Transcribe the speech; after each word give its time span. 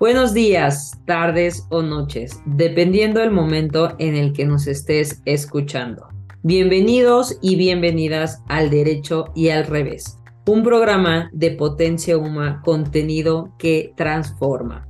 Buenos 0.00 0.32
días, 0.32 0.92
tardes 1.06 1.66
o 1.70 1.82
noches, 1.82 2.40
dependiendo 2.46 3.18
del 3.18 3.32
momento 3.32 3.96
en 3.98 4.14
el 4.14 4.32
que 4.32 4.44
nos 4.44 4.68
estés 4.68 5.20
escuchando. 5.24 6.06
Bienvenidos 6.44 7.36
y 7.42 7.56
bienvenidas 7.56 8.40
al 8.46 8.70
Derecho 8.70 9.32
y 9.34 9.48
al 9.48 9.66
Revés, 9.66 10.16
un 10.46 10.62
programa 10.62 11.28
de 11.32 11.50
potencia 11.50 12.16
Uma, 12.16 12.62
contenido 12.62 13.52
que 13.58 13.92
transforma. 13.96 14.86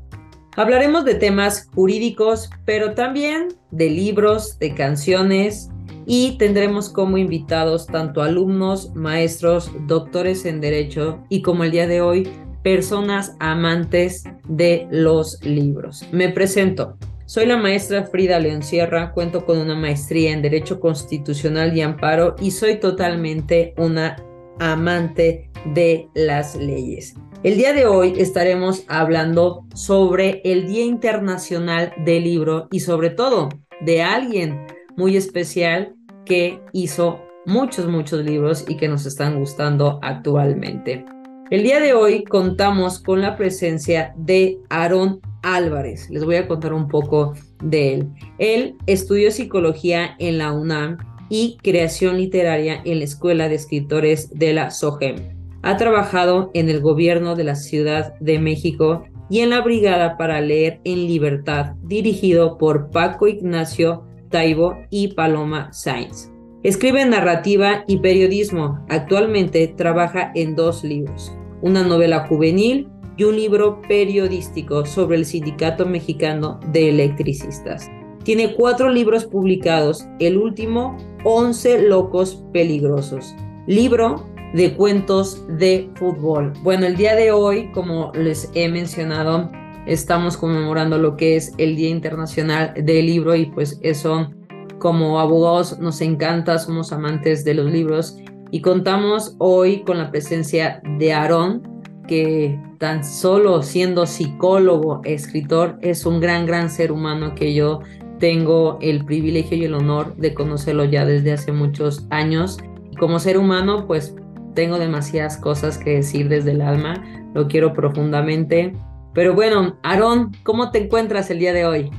Hablaremos 0.56 1.06
de 1.06 1.14
temas 1.14 1.70
jurídicos, 1.74 2.50
pero 2.66 2.92
también 2.92 3.48
de 3.70 3.88
libros, 3.88 4.58
de 4.58 4.74
canciones 4.74 5.70
y 6.04 6.36
tendremos 6.36 6.90
como 6.90 7.16
invitados 7.16 7.86
tanto 7.86 8.20
alumnos, 8.20 8.94
maestros, 8.94 9.70
doctores 9.86 10.44
en 10.44 10.60
Derecho 10.60 11.24
y 11.30 11.40
como 11.40 11.64
el 11.64 11.70
día 11.70 11.86
de 11.86 12.02
hoy, 12.02 12.30
personas 12.68 13.34
amantes 13.40 14.24
de 14.46 14.86
los 14.90 15.42
libros. 15.42 16.04
Me 16.12 16.28
presento. 16.28 16.98
Soy 17.24 17.46
la 17.46 17.56
maestra 17.56 18.04
Frida 18.04 18.38
León 18.38 18.62
Sierra, 18.62 19.12
cuento 19.12 19.46
con 19.46 19.56
una 19.56 19.74
maestría 19.74 20.32
en 20.32 20.42
Derecho 20.42 20.78
Constitucional 20.78 21.74
y 21.74 21.80
Amparo 21.80 22.36
y 22.42 22.50
soy 22.50 22.78
totalmente 22.78 23.72
una 23.78 24.22
amante 24.58 25.50
de 25.74 26.10
las 26.14 26.56
leyes. 26.56 27.14
El 27.42 27.56
día 27.56 27.72
de 27.72 27.86
hoy 27.86 28.12
estaremos 28.18 28.84
hablando 28.86 29.64
sobre 29.74 30.42
el 30.44 30.66
Día 30.66 30.84
Internacional 30.84 31.94
del 32.04 32.24
Libro 32.24 32.68
y 32.70 32.80
sobre 32.80 33.08
todo 33.08 33.48
de 33.80 34.02
alguien 34.02 34.66
muy 34.94 35.16
especial 35.16 35.94
que 36.26 36.60
hizo 36.74 37.22
muchos, 37.46 37.88
muchos 37.88 38.22
libros 38.22 38.66
y 38.68 38.76
que 38.76 38.88
nos 38.88 39.06
están 39.06 39.38
gustando 39.38 39.98
actualmente. 40.02 41.06
El 41.50 41.62
día 41.62 41.80
de 41.80 41.94
hoy 41.94 42.24
contamos 42.24 42.98
con 42.98 43.22
la 43.22 43.34
presencia 43.34 44.12
de 44.18 44.58
Aarón 44.68 45.20
Álvarez. 45.42 46.10
Les 46.10 46.22
voy 46.22 46.34
a 46.34 46.46
contar 46.46 46.74
un 46.74 46.88
poco 46.88 47.32
de 47.62 47.94
él. 47.94 48.08
Él 48.36 48.76
estudió 48.86 49.30
psicología 49.30 50.14
en 50.18 50.36
la 50.36 50.52
UNAM 50.52 50.98
y 51.30 51.56
creación 51.62 52.18
literaria 52.18 52.82
en 52.84 52.98
la 52.98 53.04
Escuela 53.04 53.48
de 53.48 53.54
Escritores 53.54 54.28
de 54.30 54.52
la 54.52 54.70
SOGEM. 54.70 55.16
Ha 55.62 55.78
trabajado 55.78 56.50
en 56.52 56.68
el 56.68 56.80
gobierno 56.80 57.34
de 57.34 57.44
la 57.44 57.54
Ciudad 57.54 58.12
de 58.20 58.38
México 58.38 59.04
y 59.30 59.40
en 59.40 59.48
la 59.48 59.62
Brigada 59.62 60.18
para 60.18 60.42
Leer 60.42 60.80
en 60.84 61.06
Libertad, 61.06 61.76
dirigido 61.82 62.58
por 62.58 62.90
Paco 62.90 63.26
Ignacio 63.26 64.04
Taibo 64.28 64.76
y 64.90 65.14
Paloma 65.14 65.72
Sainz. 65.72 66.30
Escribe 66.64 67.04
narrativa 67.04 67.84
y 67.86 67.98
periodismo. 67.98 68.84
Actualmente 68.88 69.68
trabaja 69.68 70.32
en 70.34 70.56
dos 70.56 70.82
libros, 70.82 71.32
una 71.62 71.82
novela 71.82 72.26
juvenil 72.26 72.88
y 73.16 73.24
un 73.24 73.36
libro 73.36 73.82
periodístico 73.88 74.86
sobre 74.86 75.16
el 75.16 75.24
Sindicato 75.24 75.84
Mexicano 75.84 76.60
de 76.72 76.88
Electricistas. 76.90 77.90
Tiene 78.22 78.54
cuatro 78.54 78.90
libros 78.90 79.24
publicados, 79.24 80.06
el 80.20 80.36
último, 80.36 80.96
Once 81.24 81.80
Locos 81.82 82.44
Peligrosos, 82.52 83.34
libro 83.66 84.24
de 84.54 84.74
cuentos 84.74 85.44
de 85.58 85.90
fútbol. 85.96 86.52
Bueno, 86.62 86.86
el 86.86 86.96
día 86.96 87.14
de 87.16 87.32
hoy, 87.32 87.70
como 87.72 88.12
les 88.14 88.50
he 88.54 88.68
mencionado, 88.68 89.50
estamos 89.86 90.36
conmemorando 90.36 90.98
lo 90.98 91.16
que 91.16 91.36
es 91.36 91.52
el 91.58 91.76
Día 91.76 91.88
Internacional 91.88 92.74
del 92.76 93.06
Libro 93.06 93.34
y 93.34 93.46
pues 93.46 93.78
eso 93.82 94.30
como 94.78 95.18
abogados 95.18 95.78
nos 95.80 96.00
encanta, 96.00 96.58
somos 96.58 96.92
amantes 96.92 97.44
de 97.44 97.54
los 97.54 97.70
libros 97.70 98.16
y 98.50 98.60
contamos 98.62 99.36
hoy 99.38 99.82
con 99.82 99.98
la 99.98 100.10
presencia 100.10 100.80
de 100.98 101.12
Aarón, 101.12 101.62
que 102.06 102.58
tan 102.78 103.04
solo 103.04 103.62
siendo 103.62 104.06
psicólogo, 104.06 105.02
escritor, 105.04 105.78
es 105.82 106.06
un 106.06 106.20
gran, 106.20 106.46
gran 106.46 106.70
ser 106.70 106.90
humano 106.90 107.34
que 107.34 107.54
yo 107.54 107.80
tengo 108.18 108.78
el 108.80 109.04
privilegio 109.04 109.58
y 109.58 109.64
el 109.64 109.74
honor 109.74 110.16
de 110.16 110.32
conocerlo 110.34 110.84
ya 110.84 111.04
desde 111.04 111.32
hace 111.32 111.52
muchos 111.52 112.06
años. 112.10 112.58
Y 112.90 112.96
como 112.96 113.18
ser 113.18 113.36
humano, 113.36 113.86
pues 113.86 114.14
tengo 114.54 114.78
demasiadas 114.78 115.36
cosas 115.36 115.76
que 115.76 115.96
decir 115.96 116.28
desde 116.28 116.52
el 116.52 116.62
alma, 116.62 117.04
lo 117.34 117.46
quiero 117.46 117.74
profundamente. 117.74 118.72
Pero 119.14 119.34
bueno, 119.34 119.78
Aarón, 119.82 120.32
¿cómo 120.42 120.70
te 120.70 120.84
encuentras 120.84 121.30
el 121.30 121.40
día 121.40 121.52
de 121.52 121.66
hoy? 121.66 121.90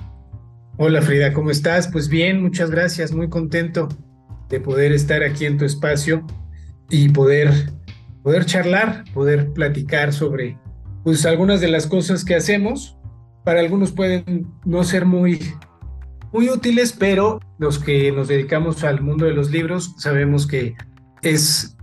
Hola 0.77 1.01
Frida, 1.01 1.33
¿cómo 1.33 1.51
estás? 1.51 1.89
Pues 1.91 2.09
bien, 2.09 2.41
muchas 2.41 2.71
gracias, 2.71 3.11
muy 3.11 3.29
contento 3.29 3.89
de 4.49 4.59
poder 4.59 4.91
estar 4.91 5.23
aquí 5.23 5.45
en 5.45 5.57
tu 5.57 5.65
espacio 5.65 6.25
y 6.89 7.09
poder, 7.09 7.51
poder 8.23 8.45
charlar, 8.45 9.03
poder 9.13 9.51
platicar 9.53 10.13
sobre 10.13 10.57
pues 11.03 11.25
algunas 11.25 11.61
de 11.61 11.69
las 11.69 11.87
cosas 11.87 12.25
que 12.25 12.35
hacemos. 12.35 12.97
Para 13.45 13.61
algunos 13.61 13.91
pueden 13.91 14.47
no 14.65 14.83
ser 14.83 15.05
muy, 15.05 15.39
muy 16.31 16.49
útiles, 16.49 16.95
pero 16.97 17.39
los 17.57 17.79
que 17.79 18.11
nos 18.11 18.27
dedicamos 18.27 18.83
al 18.83 19.01
mundo 19.01 19.25
de 19.25 19.33
los 19.33 19.51
libros 19.51 19.95
sabemos 19.97 20.45
que 20.45 20.75
es 21.21 21.77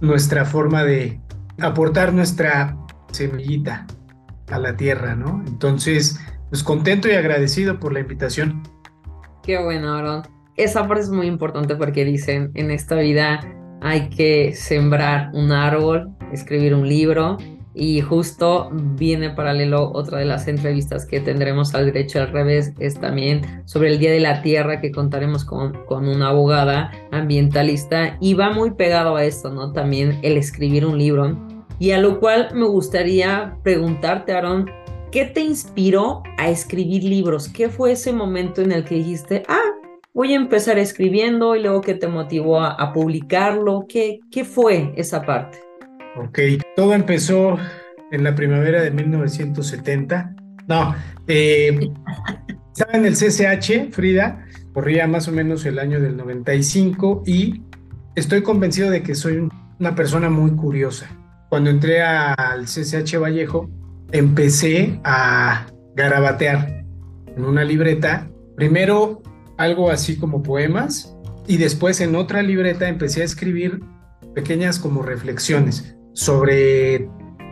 nuestra 0.00 0.44
forma 0.44 0.84
de 0.84 1.20
aportar 1.60 2.12
nuestra 2.12 2.76
semillita 3.12 3.86
a 4.50 4.58
la 4.58 4.76
tierra, 4.76 5.14
¿no? 5.14 5.42
Entonces, 5.46 6.18
pues 6.48 6.62
contento 6.62 7.08
y 7.08 7.12
agradecido 7.12 7.78
por 7.78 7.92
la 7.92 8.00
invitación. 8.00 8.62
Qué 9.42 9.62
bueno, 9.62 9.94
Aaron. 9.94 10.22
Esa 10.56 10.86
parte 10.86 11.02
es 11.02 11.10
muy 11.10 11.26
importante 11.26 11.76
porque 11.76 12.04
dicen, 12.04 12.50
en 12.54 12.70
esta 12.70 12.96
vida 12.96 13.40
hay 13.80 14.10
que 14.10 14.52
sembrar 14.54 15.30
un 15.32 15.50
árbol, 15.50 16.10
escribir 16.32 16.74
un 16.74 16.86
libro 16.86 17.38
y 17.74 18.02
justo 18.02 18.68
viene 18.70 19.30
paralelo 19.30 19.90
otra 19.92 20.18
de 20.18 20.26
las 20.26 20.46
entrevistas 20.48 21.06
que 21.06 21.20
tendremos 21.20 21.74
al 21.74 21.86
derecho 21.86 22.20
al 22.20 22.30
revés, 22.30 22.74
es 22.78 23.00
también 23.00 23.62
sobre 23.64 23.88
el 23.88 23.98
Día 23.98 24.12
de 24.12 24.20
la 24.20 24.42
Tierra 24.42 24.80
que 24.80 24.92
contaremos 24.92 25.46
con, 25.46 25.72
con 25.86 26.06
una 26.06 26.28
abogada 26.28 26.92
ambientalista 27.12 28.18
y 28.20 28.34
va 28.34 28.52
muy 28.52 28.72
pegado 28.72 29.16
a 29.16 29.24
esto, 29.24 29.50
¿no? 29.50 29.72
También 29.72 30.18
el 30.22 30.36
escribir 30.36 30.84
un 30.84 30.98
libro. 30.98 31.38
Y 31.78 31.92
a 31.92 31.98
lo 31.98 32.20
cual 32.20 32.50
me 32.54 32.66
gustaría 32.66 33.56
preguntarte, 33.62 34.32
Aaron, 34.32 34.70
¿Qué 35.10 35.26
te 35.26 35.42
inspiró 35.42 36.22
a 36.38 36.48
escribir 36.48 37.04
libros? 37.04 37.46
¿Qué 37.46 37.68
fue 37.68 37.92
ese 37.92 38.14
momento 38.14 38.62
en 38.62 38.72
el 38.72 38.82
que 38.82 38.94
dijiste, 38.94 39.42
ah, 39.46 39.72
voy 40.14 40.34
a 40.34 40.36
empezar 40.36 40.78
escribiendo 40.78 41.56
y 41.56 41.62
luego 41.62 41.80
qué 41.80 41.94
te 41.94 42.06
motivó 42.06 42.60
a, 42.60 42.92
publicarlo? 42.92 43.86
¿Qué, 43.88 44.20
¿Qué 44.30 44.44
fue 44.44 44.92
esa 44.96 45.22
parte? 45.22 45.58
Ok, 46.16 46.38
todo 46.76 46.94
empezó 46.94 47.56
en 48.10 48.24
la 48.24 48.34
primavera 48.34 48.82
de 48.82 48.90
1970. 48.90 50.34
No, 50.68 50.94
eh, 51.26 51.90
estaba 52.72 52.92
en 52.92 53.06
el 53.06 53.14
CCH, 53.14 53.92
Frida, 53.92 54.44
corría 54.74 55.06
más 55.06 55.28
o 55.28 55.32
menos 55.32 55.64
el 55.64 55.78
año 55.78 56.00
del 56.00 56.16
95 56.16 57.22
y 57.26 57.62
estoy 58.14 58.42
convencido 58.42 58.90
de 58.90 59.02
que 59.02 59.14
soy 59.14 59.48
una 59.80 59.94
persona 59.94 60.28
muy 60.28 60.50
curiosa. 60.52 61.06
Cuando 61.48 61.70
entré 61.70 62.02
al 62.02 62.64
CCH 62.64 63.18
Vallejo, 63.18 63.68
empecé 64.10 65.00
a 65.04 65.66
garabatear 65.94 66.84
en 67.34 67.44
una 67.44 67.64
libreta, 67.64 68.28
primero 68.56 69.22
algo 69.58 69.90
así 69.90 70.16
como 70.16 70.42
poemas 70.42 71.16
y 71.46 71.56
después 71.56 72.00
en 72.00 72.14
otra 72.14 72.42
libreta 72.42 72.88
empecé 72.88 73.22
a 73.22 73.24
escribir 73.24 73.80
pequeñas 74.34 74.78
como 74.78 75.02
reflexiones 75.02 75.96
sobre 76.14 77.08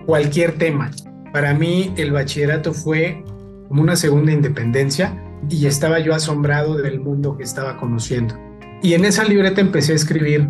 cualquier 0.06 0.59
tema. 0.59 0.91
Para 1.33 1.55
mí 1.55 1.93
el 1.97 2.12
bachillerato 2.12 2.72
fue 2.72 3.22
como 3.69 3.83
una 3.83 3.97
segunda 3.97 4.33
independencia 4.33 5.16
y 5.49 5.66
estaba 5.66 6.00
yo 6.00 6.15
asombrado 6.15 6.77
del 6.77 7.00
mundo 7.00 7.37
que 7.37 7.44
estaba 7.44 7.77
conociendo. 7.77 8.37
Y 8.83 8.94
en 8.94 9.05
esa 9.05 9.25
libreta 9.25 9.60
empecé 9.60 9.93
a 9.93 9.97
escribir 9.97 10.49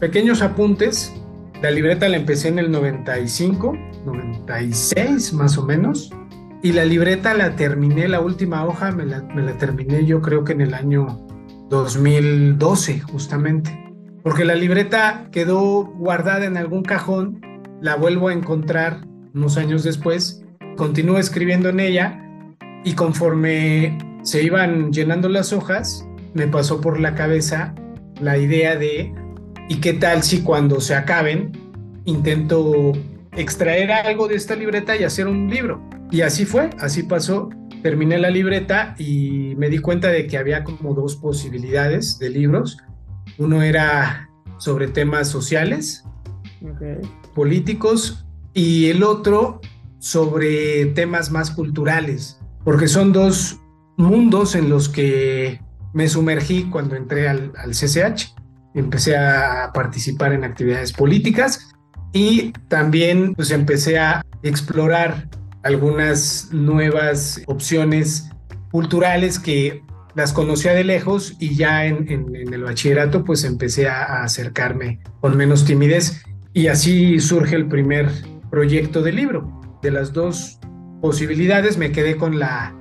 pequeños 0.00 0.42
apuntes 0.42 1.12
la 1.62 1.70
libreta 1.70 2.06
la 2.08 2.18
empecé 2.18 2.48
en 2.48 2.58
el 2.58 2.70
95, 2.70 3.72
96 4.04 5.32
más 5.32 5.56
o 5.56 5.64
menos. 5.64 6.12
Y 6.62 6.72
la 6.72 6.84
libreta 6.84 7.34
la 7.34 7.54
terminé, 7.54 8.08
la 8.08 8.20
última 8.20 8.64
hoja 8.64 8.90
me 8.92 9.04
la, 9.04 9.26
terminé 9.58 10.04
yo 10.04 10.20
creo 10.22 10.44
que 10.44 10.52
en 10.52 10.62
el 10.62 10.74
año 10.74 11.26
2012 11.70 13.00
justamente. 13.00 13.78
Porque 14.22 14.44
la 14.44 14.54
libreta 14.54 15.28
quedó 15.30 15.84
guardada 15.84 16.46
en 16.46 16.56
algún 16.56 16.82
cajón, 16.82 17.40
la 17.80 17.94
vuelvo 17.96 18.28
a 18.28 18.32
encontrar 18.32 19.06
unos 19.34 19.56
años 19.56 19.84
después, 19.84 20.44
continúo 20.76 21.18
escribiendo 21.18 21.68
en 21.68 21.80
ella 21.80 22.20
y 22.84 22.94
conforme 22.94 23.96
se 24.22 24.42
iban 24.42 24.92
llenando 24.92 25.28
las 25.28 25.52
hojas, 25.52 26.06
me 26.34 26.48
pasó 26.48 26.80
por 26.80 26.98
la 26.98 27.14
cabeza 27.14 27.74
la 28.20 28.38
idea 28.38 28.76
de 28.76 29.14
¿Y 29.68 29.76
qué 29.80 29.94
tal 29.94 30.22
si 30.22 30.42
cuando 30.42 30.80
se 30.80 30.94
acaben 30.94 31.52
intento 32.04 32.92
extraer 33.32 33.90
algo 33.90 34.28
de 34.28 34.36
esta 34.36 34.54
libreta 34.54 34.96
y 34.96 35.02
hacer 35.02 35.26
un 35.26 35.50
libro? 35.50 35.82
Y 36.16 36.22
así 36.22 36.46
fue, 36.46 36.70
así 36.80 37.02
pasó. 37.02 37.50
Terminé 37.82 38.16
la 38.16 38.30
libreta 38.30 38.94
y 38.98 39.54
me 39.58 39.68
di 39.68 39.80
cuenta 39.80 40.08
de 40.08 40.26
que 40.26 40.38
había 40.38 40.64
como 40.64 40.94
dos 40.94 41.16
posibilidades 41.16 42.18
de 42.18 42.30
libros. 42.30 42.78
Uno 43.36 43.60
era 43.60 44.30
sobre 44.56 44.88
temas 44.88 45.28
sociales, 45.28 46.04
políticos, 47.34 48.26
y 48.54 48.86
el 48.86 49.02
otro 49.02 49.60
sobre 49.98 50.86
temas 50.86 51.30
más 51.30 51.50
culturales, 51.50 52.40
porque 52.64 52.88
son 52.88 53.12
dos 53.12 53.60
mundos 53.98 54.54
en 54.54 54.70
los 54.70 54.88
que 54.88 55.60
me 55.92 56.08
sumergí 56.08 56.64
cuando 56.70 56.96
entré 56.96 57.28
al, 57.28 57.52
al 57.58 57.72
CCH. 57.72 58.34
Empecé 58.74 59.18
a 59.18 59.70
participar 59.74 60.32
en 60.32 60.44
actividades 60.44 60.94
políticas 60.94 61.74
y 62.14 62.52
también 62.68 63.34
pues 63.34 63.50
empecé 63.50 63.98
a 63.98 64.24
explorar 64.42 65.28
algunas 65.66 66.48
nuevas 66.52 67.42
opciones 67.46 68.30
culturales 68.70 69.38
que 69.38 69.82
las 70.14 70.32
conocía 70.32 70.72
de 70.72 70.84
lejos 70.84 71.36
y 71.38 71.56
ya 71.56 71.84
en, 71.84 72.08
el 72.08 72.62
bachillerato 72.62 73.24
pues 73.24 73.44
empecé 73.44 73.88
a, 73.88 74.22
acercarme 74.22 75.00
con 75.20 75.36
menos 75.36 75.64
timidez 75.64 76.22
y 76.54 76.68
así 76.68 77.20
surge 77.20 77.56
el 77.56 77.68
primer 77.68 78.10
proyecto 78.50 79.02
de 79.02 79.12
libro. 79.12 79.60
De 79.82 79.90
las 79.90 80.12
dos 80.12 80.58
posibilidades 81.02 81.76
me 81.76 81.92
quedé 81.92 82.16
con 82.16 82.38
la, 82.38 82.74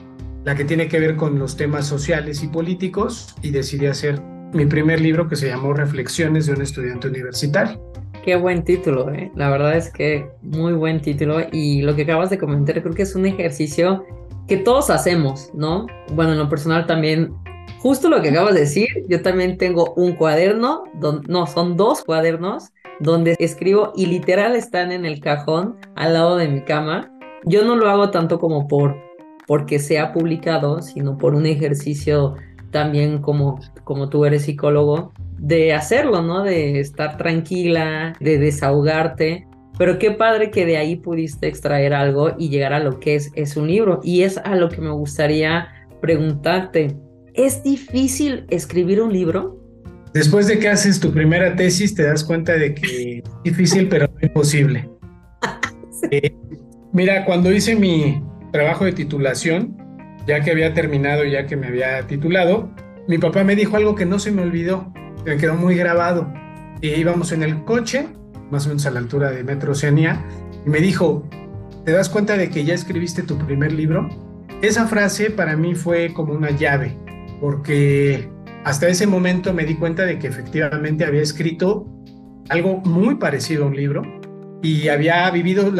la 0.45 0.55
que 0.55 0.63
tiene 0.63 0.87
que 0.87 0.99
ver 0.99 1.17
con 1.17 1.39
los 1.39 1.57
temas 1.57 1.85
sociales 1.87 2.41
y 2.43 2.47
políticos 2.47 3.35
y 3.41 3.49
decidí 3.49 3.87
hacer 3.87 4.21
mi 4.53 4.65
primer 4.65 5.01
libro 5.01 5.27
que 5.27 5.35
se 5.35 5.47
llamó 5.47 5.73
Reflexiones 5.73 6.45
de 6.45 6.53
un 6.53 6.61
estudiante 6.61 7.09
universitario. 7.09 7.81
Qué 8.25 8.35
buen 8.35 8.63
título, 8.63 9.11
¿eh? 9.11 9.31
la 9.35 9.51
verdad 9.51 9.77
es 9.77 9.91
que 9.91 10.27
muy 10.41 10.73
buen 10.73 10.99
título 10.99 11.41
y 11.51 11.83
lo 11.83 11.95
que 11.95 12.01
acabas 12.01 12.31
de 12.31 12.39
comentar 12.39 12.81
creo 12.81 12.95
que 12.95 13.03
es 13.03 13.13
un 13.13 13.27
ejercicio 13.27 14.03
que 14.47 14.57
todos 14.57 14.89
hacemos, 14.89 15.51
¿no? 15.53 15.85
Bueno, 16.15 16.31
en 16.31 16.39
lo 16.39 16.49
personal 16.49 16.87
también, 16.87 17.35
justo 17.77 18.09
lo 18.09 18.23
que 18.23 18.29
acabas 18.29 18.55
de 18.55 18.61
decir, 18.61 18.87
yo 19.07 19.21
también 19.21 19.59
tengo 19.59 19.93
un 19.93 20.13
cuaderno, 20.13 20.85
no, 21.27 21.45
son 21.45 21.77
dos 21.77 22.03
cuadernos 22.03 22.71
donde 22.99 23.35
escribo 23.37 23.93
y 23.95 24.07
literal 24.07 24.55
están 24.55 24.91
en 24.91 25.05
el 25.05 25.19
cajón 25.19 25.75
al 25.95 26.13
lado 26.13 26.35
de 26.35 26.47
mi 26.47 26.61
cama. 26.61 27.11
Yo 27.43 27.63
no 27.63 27.75
lo 27.75 27.87
hago 27.91 28.09
tanto 28.09 28.39
como 28.39 28.67
por 28.67 28.95
porque 29.45 29.77
sea 29.77 30.13
publicado, 30.13 30.81
sino 30.81 31.15
por 31.19 31.35
un 31.35 31.45
ejercicio 31.45 32.33
también 32.71 33.21
como, 33.21 33.59
como 33.85 34.09
tú 34.09 34.25
eres 34.25 34.43
psicólogo, 34.43 35.13
de 35.37 35.73
hacerlo, 35.73 36.21
¿no? 36.21 36.43
De 36.43 36.81
estar 36.81 37.15
tranquila, 37.15 38.13
de 38.19 38.37
desahogarte. 38.37 39.47
Pero 39.77 39.99
qué 39.99 40.11
padre 40.11 40.51
que 40.51 40.65
de 40.65 40.77
ahí 40.77 40.97
pudiste 40.97 41.47
extraer 41.47 41.93
algo 41.93 42.33
y 42.37 42.49
llegar 42.49 42.73
a 42.73 42.79
lo 42.79 42.99
que 42.99 43.15
es, 43.15 43.31
es 43.35 43.55
un 43.55 43.67
libro. 43.67 44.01
Y 44.03 44.23
es 44.23 44.37
a 44.37 44.55
lo 44.55 44.69
que 44.69 44.81
me 44.81 44.91
gustaría 44.91 45.69
preguntarte. 46.01 46.95
¿Es 47.33 47.63
difícil 47.63 48.45
escribir 48.49 49.01
un 49.01 49.13
libro? 49.13 49.61
Después 50.13 50.47
de 50.47 50.59
que 50.59 50.69
haces 50.69 50.99
tu 50.99 51.11
primera 51.11 51.55
tesis, 51.55 51.93
te 51.93 52.03
das 52.03 52.23
cuenta 52.23 52.53
de 52.53 52.73
que 52.73 53.17
es 53.19 53.23
difícil, 53.43 53.87
pero 53.87 54.07
no 54.07 54.19
imposible. 54.21 54.89
Eh, 56.11 56.35
mira, 56.91 57.25
cuando 57.25 57.51
hice 57.51 57.75
mi 57.75 58.21
trabajo 58.51 58.85
de 58.85 58.91
titulación, 58.91 59.75
ya 60.27 60.41
que 60.41 60.51
había 60.51 60.73
terminado, 60.75 61.23
ya 61.23 61.47
que 61.47 61.55
me 61.55 61.65
había 61.65 62.05
titulado, 62.05 62.69
mi 63.07 63.17
papá 63.17 63.43
me 63.43 63.55
dijo 63.55 63.77
algo 63.77 63.95
que 63.95 64.05
no 64.05 64.19
se 64.19 64.31
me 64.31 64.41
olvidó 64.41 64.91
me 65.25 65.37
quedó 65.37 65.55
muy 65.55 65.75
grabado. 65.75 66.31
Y 66.81 66.89
íbamos 66.89 67.31
en 67.31 67.43
el 67.43 67.63
coche, 67.63 68.07
más 68.51 68.65
o 68.65 68.69
menos 68.69 68.85
a 68.85 68.91
la 68.91 68.99
altura 68.99 69.31
de 69.31 69.43
Metro 69.43 69.71
Oceanía, 69.71 70.23
y 70.65 70.69
me 70.69 70.79
dijo, 70.79 71.27
¿te 71.83 71.91
das 71.91 72.09
cuenta 72.09 72.37
de 72.37 72.49
que 72.49 72.63
ya 72.63 72.73
escribiste 72.73 73.23
tu 73.23 73.37
primer 73.37 73.73
libro? 73.73 74.07
Esa 74.61 74.87
frase 74.87 75.31
para 75.31 75.57
mí 75.57 75.75
fue 75.75 76.13
como 76.13 76.33
una 76.33 76.51
llave, 76.51 76.97
porque 77.41 78.29
hasta 78.63 78.87
ese 78.87 79.07
momento 79.07 79.53
me 79.53 79.65
di 79.65 79.75
cuenta 79.75 80.05
de 80.05 80.19
que 80.19 80.27
efectivamente 80.27 81.05
había 81.05 81.21
escrito 81.21 81.87
algo 82.49 82.77
muy 82.77 83.15
parecido 83.15 83.65
a 83.65 83.67
un 83.67 83.75
libro 83.75 84.03
y 84.61 84.87
había 84.87 85.29
vivido 85.31 85.71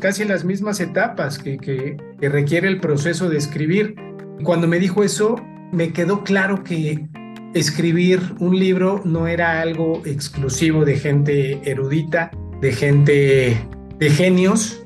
casi 0.00 0.24
las 0.24 0.44
mismas 0.44 0.80
etapas 0.80 1.38
que 1.38 1.96
requiere 2.20 2.68
el 2.68 2.80
proceso 2.80 3.28
de 3.28 3.38
escribir. 3.38 3.94
Cuando 4.42 4.66
me 4.66 4.78
dijo 4.78 5.02
eso, 5.02 5.36
me 5.74 5.92
quedó 5.92 6.22
claro 6.22 6.62
que 6.62 7.08
escribir 7.52 8.20
un 8.38 8.58
libro 8.58 9.02
no 9.04 9.26
era 9.26 9.60
algo 9.60 10.02
exclusivo 10.04 10.84
de 10.84 10.96
gente 10.96 11.60
erudita, 11.68 12.30
de 12.60 12.72
gente 12.72 13.68
de 13.98 14.10
genios. 14.10 14.80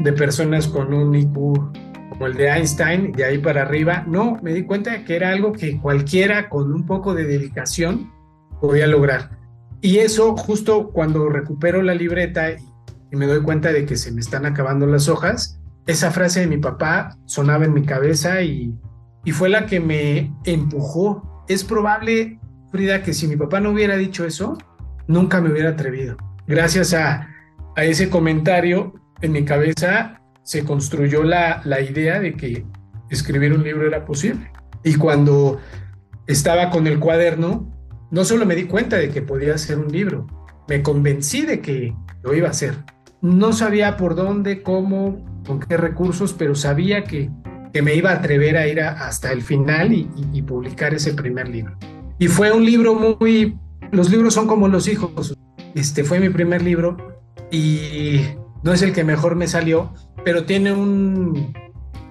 De 0.00 0.12
personas 0.14 0.66
con 0.66 0.94
un 0.94 1.14
IQ 1.14 1.34
como 2.08 2.26
el 2.26 2.34
de 2.34 2.48
Einstein, 2.48 3.12
de 3.12 3.24
ahí 3.24 3.38
para 3.38 3.62
arriba. 3.62 4.04
No, 4.08 4.38
me 4.42 4.54
di 4.54 4.64
cuenta 4.64 4.92
de 4.92 5.04
que 5.04 5.14
era 5.14 5.30
algo 5.30 5.52
que 5.52 5.78
cualquiera 5.78 6.48
con 6.48 6.72
un 6.72 6.86
poco 6.86 7.14
de 7.14 7.24
dedicación 7.24 8.10
podía 8.62 8.86
lograr. 8.86 9.38
Y 9.82 9.98
eso 9.98 10.34
justo 10.36 10.90
cuando 10.90 11.28
recupero 11.28 11.82
la 11.82 11.94
libreta 11.94 12.50
y 12.50 13.16
me 13.16 13.26
doy 13.26 13.42
cuenta 13.42 13.72
de 13.72 13.84
que 13.84 13.96
se 13.96 14.10
me 14.10 14.20
están 14.20 14.46
acabando 14.46 14.86
las 14.86 15.08
hojas, 15.08 15.60
esa 15.86 16.10
frase 16.10 16.40
de 16.40 16.46
mi 16.46 16.58
papá 16.58 17.18
sonaba 17.26 17.66
en 17.66 17.74
mi 17.74 17.82
cabeza 17.82 18.42
y, 18.42 18.74
y 19.24 19.32
fue 19.32 19.48
la 19.48 19.66
que 19.66 19.80
me 19.80 20.32
empujó 20.44 21.44
es 21.48 21.64
probable, 21.64 22.38
Frida, 22.70 23.02
que 23.02 23.12
si 23.12 23.26
mi 23.26 23.36
papá 23.36 23.60
no 23.60 23.70
hubiera 23.70 23.96
dicho 23.96 24.24
eso, 24.24 24.56
nunca 25.08 25.40
me 25.40 25.50
hubiera 25.50 25.70
atrevido. 25.70 26.16
Gracias 26.46 26.94
a, 26.94 27.28
ese 27.76 28.10
comentario, 28.10 28.94
en 29.20 29.32
mi 29.32 29.44
cabeza 29.44 30.20
se 30.42 30.64
construyó 30.64 31.24
la, 31.24 31.60
la 31.64 31.80
idea 31.80 32.20
de 32.20 32.34
que 32.34 32.64
escribir 33.08 33.52
un 33.52 33.64
libro 33.64 33.86
era 33.86 34.04
posible. 34.04 34.50
Y 34.84 34.94
cuando 34.94 35.60
estaba 36.26 36.70
con 36.70 36.86
el 36.86 37.00
cuaderno, 37.00 37.68
no 38.10 38.24
solo 38.24 38.46
me 38.46 38.54
di 38.54 38.64
cuenta 38.64 38.96
de 38.96 39.10
que 39.10 39.22
podía 39.22 39.54
hacer 39.54 39.78
un 39.78 39.90
libro, 39.90 40.26
me 40.68 40.82
convencí 40.82 41.42
de 41.46 41.60
que 41.60 41.94
lo 42.22 42.34
iba 42.34 42.48
a 42.48 42.52
hacer. 42.52 42.74
No 43.22 43.52
sabía 43.52 43.96
por 43.96 44.14
dónde, 44.14 44.62
cómo, 44.62 45.42
con 45.46 45.58
qué 45.58 45.76
recursos, 45.76 46.32
pero 46.32 46.54
sabía 46.54 47.04
que 47.04 47.30
que 47.72 47.82
me 47.82 47.94
iba 47.94 48.10
a 48.10 48.14
atrever 48.14 48.56
a 48.56 48.66
ir 48.66 48.80
hasta 48.80 49.32
el 49.32 49.42
final 49.42 49.92
y, 49.92 50.42
publicar 50.42 50.94
ese 50.94 51.14
primer 51.14 51.48
libro. 51.48 51.76
Y 52.18 52.28
fue 52.28 52.50
un 52.52 52.64
libro 52.64 52.94
muy, 52.94 53.56
los 53.92 54.10
libros 54.10 54.34
son 54.34 54.46
como 54.46 54.68
los 54.68 54.88
hijos. 54.88 55.36
Este 55.74 56.02
fue 56.02 56.18
mi 56.18 56.28
primer 56.28 56.62
libro 56.62 56.96
y 57.50 58.20
no 58.62 58.72
es 58.72 58.82
el 58.82 58.92
que 58.92 59.04
mejor 59.04 59.36
me 59.36 59.46
salió, 59.46 59.92
pero 60.24 60.44
tiene 60.44 60.72
un, 60.72 61.52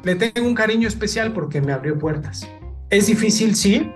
le 0.03 0.15
tengo 0.15 0.47
un 0.47 0.55
cariño 0.55 0.87
especial 0.87 1.33
porque 1.33 1.61
me 1.61 1.73
abrió 1.73 1.97
puertas. 1.97 2.47
Es 2.89 3.07
difícil, 3.07 3.55
sí, 3.55 3.91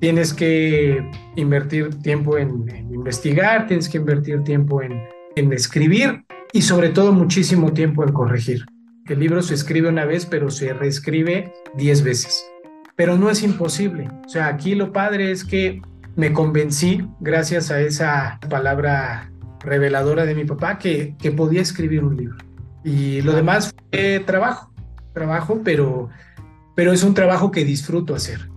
tienes 0.00 0.32
que 0.32 1.04
invertir 1.36 2.00
tiempo 2.00 2.38
en, 2.38 2.66
investigar, 2.92 3.66
tienes 3.66 3.88
que 3.88 3.98
invertir 3.98 4.42
tiempo 4.42 4.82
en, 4.82 5.02
en 5.36 5.52
escribir 5.52 6.24
y 6.52 6.62
sobre 6.62 6.90
todo 6.90 7.12
muchísimo 7.12 7.72
tiempo 7.72 8.04
en 8.04 8.12
corregir 8.12 8.64
que 9.04 9.14
el 9.14 9.20
libro 9.20 9.42
se 9.42 9.54
escribe 9.54 9.88
una 9.88 10.04
vez, 10.04 10.26
pero 10.26 10.50
se 10.50 10.72
reescribe 10.72 11.52
diez 11.76 12.02
veces. 12.02 12.46
Pero 12.96 13.16
no 13.16 13.30
es 13.30 13.42
imposible. 13.42 14.08
O 14.24 14.28
sea, 14.28 14.48
aquí 14.48 14.74
lo 14.74 14.92
padre 14.92 15.30
es 15.30 15.44
que 15.44 15.82
me 16.14 16.32
convencí, 16.32 17.06
gracias 17.20 17.70
a 17.70 17.80
esa 17.80 18.38
palabra 18.48 19.32
reveladora 19.60 20.24
de 20.24 20.34
mi 20.34 20.44
papá, 20.44 20.78
que, 20.78 21.14
podía 21.36 21.62
escribir 21.62 22.04
un 22.04 22.16
libro. 22.16 22.36
Y 22.84 23.22
lo 23.22 23.32
demás 23.32 23.72
fue 23.90 24.20
trabajo, 24.20 24.72
trabajo, 25.12 25.60
pero, 25.64 26.10
pero 26.74 26.92
es 26.92 27.02
un 27.02 27.14
trabajo 27.14 27.50
que 27.50 27.64
disfruto 27.64 28.14
hacer. 28.14 28.48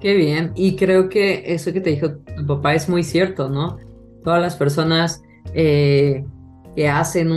Qué 0.00 0.14
bien. 0.14 0.52
Y 0.54 0.76
creo 0.76 1.08
que 1.08 1.44
eso 1.46 1.72
que 1.72 1.80
te 1.80 1.90
dijo 1.90 2.16
tu 2.36 2.46
papá 2.46 2.74
es 2.74 2.88
muy 2.88 3.02
cierto, 3.02 3.48
¿no? 3.48 3.78
Todas 4.24 4.40
las 4.40 4.56
personas 4.56 5.22
eh, 5.54 6.24
que 6.76 6.88
hacen 6.88 7.32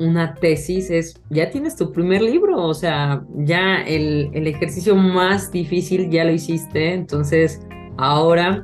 una 0.00 0.34
tesis 0.34 0.90
es, 0.90 1.20
ya 1.28 1.50
tienes 1.50 1.76
tu 1.76 1.92
primer 1.92 2.22
libro, 2.22 2.64
o 2.64 2.72
sea, 2.72 3.22
ya 3.36 3.82
el, 3.82 4.30
el, 4.32 4.46
ejercicio 4.46 4.96
más 4.96 5.52
difícil 5.52 6.08
ya 6.08 6.24
lo 6.24 6.32
hiciste, 6.32 6.94
entonces 6.94 7.60
ahora 7.98 8.62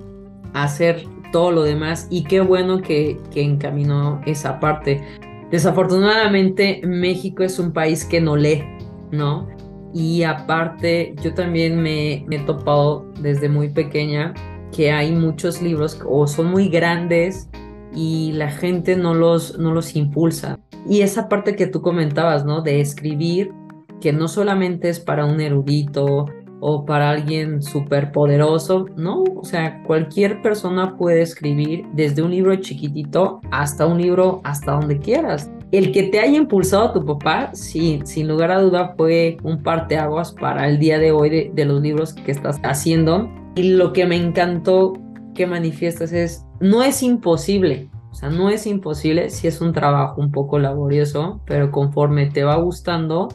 hacer 0.55 1.05
todo 1.31 1.51
lo 1.51 1.63
demás 1.63 2.07
y 2.11 2.25
qué 2.25 2.41
bueno 2.41 2.81
que, 2.81 3.19
que 3.33 3.43
encaminó 3.43 4.23
esa 4.25 4.59
parte. 4.61 5.03
Desafortunadamente 5.51 6.81
México 6.87 7.43
es 7.43 7.59
un 7.59 7.75
país 7.75 8.07
que 8.07 8.21
no 8.21 8.35
lee, 8.35 8.65
¿no? 9.13 9.47
Y 9.93 10.23
aparte 10.23 11.15
yo 11.23 11.35
también 11.35 11.83
me, 11.83 12.25
me 12.29 12.37
he 12.37 12.41
topado 12.41 13.05
desde 13.21 13.51
muy 13.51 13.69
pequeña 13.69 14.33
que 14.75 14.91
hay 14.91 15.13
muchos 15.13 15.61
libros 15.61 16.01
o 16.09 16.27
son 16.27 16.51
muy 16.51 16.69
grandes 16.69 17.51
y 17.95 18.33
la 18.33 18.51
gente 18.51 18.97
no 18.97 19.15
los, 19.15 19.59
no 19.59 19.73
los 19.73 19.97
impulsa. 19.97 20.59
Y 20.89 21.01
esa 21.01 21.29
parte 21.29 21.57
que 21.57 21.67
tú 21.67 21.81
comentabas, 21.81 22.45
¿no? 22.45 22.63
De 22.63 22.81
escribir, 22.81 23.53
que 24.01 24.13
no 24.13 24.29
solamente 24.29 24.89
es 24.89 25.01
para 25.01 25.25
un 25.25 25.41
erudito 25.41 26.27
o 26.61 26.85
para 26.85 27.11
alguien 27.11 27.63
súper 27.63 28.11
poderoso, 28.11 28.87
no, 28.97 29.23
o 29.23 29.45
sea, 29.45 29.83
cualquier 29.83 30.41
persona 30.41 30.97
puede 30.97 31.21
escribir 31.21 31.85
desde 31.93 32.23
un 32.23 32.31
libro 32.31 32.57
chiquitito 32.57 33.41
hasta 33.51 33.87
un 33.87 34.01
libro 34.01 34.41
hasta 34.45 34.73
donde 34.73 34.99
quieras. 34.99 35.51
El 35.73 35.93
que 35.93 36.05
te 36.05 36.21
haya 36.21 36.39
impulsado 36.39 36.93
tu 36.93 37.05
papá, 37.05 37.51
sí, 37.53 38.01
sin 38.05 38.29
lugar 38.29 38.51
a 38.51 38.61
duda 38.61 38.95
fue 38.97 39.37
un 39.43 39.63
parteaguas 39.63 40.33
para 40.33 40.69
el 40.69 40.79
día 40.79 40.99
de 40.99 41.13
hoy 41.13 41.51
de 41.53 41.65
los 41.65 41.83
libros 41.83 42.15
que 42.15 42.31
estás 42.31 42.61
haciendo. 42.63 43.29
Y 43.57 43.75
lo 43.75 43.93
que 43.93 44.07
me 44.07 44.17
encantó 44.17 44.95
que 45.35 45.47
manifiestas 45.47 46.13
es, 46.13 46.47
no 46.61 46.83
es 46.83 47.03
imposible. 47.03 47.89
O 48.11 48.15
sea, 48.15 48.31
no 48.31 48.49
es 48.49 48.67
imposible, 48.67 49.29
si 49.31 49.49
es 49.49 49.61
un 49.61 49.73
trabajo 49.73 50.21
un 50.21 50.31
poco 50.31 50.59
laborioso, 50.61 51.41
pero 51.47 51.73
conforme 51.73 52.27
te 52.27 52.45
va 52.45 52.55
gustando, 52.57 53.29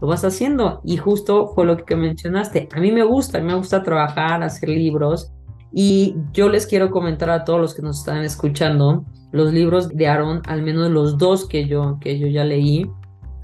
lo 0.00 0.06
vas 0.06 0.24
haciendo. 0.24 0.82
Y 0.84 0.98
justo 0.98 1.48
fue 1.54 1.64
lo 1.64 1.78
que 1.84 1.96
mencionaste. 1.96 2.68
A 2.74 2.80
mí 2.80 2.92
me 2.92 3.02
gusta, 3.02 3.38
a 3.38 3.40
mí 3.40 3.46
me 3.46 3.54
gusta 3.54 3.82
trabajar, 3.82 4.42
hacer 4.42 4.68
libros. 4.68 5.32
Y 5.72 6.16
yo 6.32 6.48
les 6.48 6.66
quiero 6.66 6.90
comentar 6.90 7.30
a 7.30 7.44
todos 7.44 7.60
los 7.60 7.74
que 7.74 7.82
nos 7.82 8.00
están 8.00 8.22
escuchando, 8.22 9.04
los 9.32 9.52
libros 9.52 9.88
de 9.88 10.06
Aaron, 10.06 10.42
al 10.46 10.62
menos 10.62 10.90
los 10.90 11.18
dos 11.18 11.46
que 11.46 11.66
yo, 11.66 11.98
que 12.00 12.18
yo 12.18 12.26
ya 12.28 12.44
leí, 12.44 12.90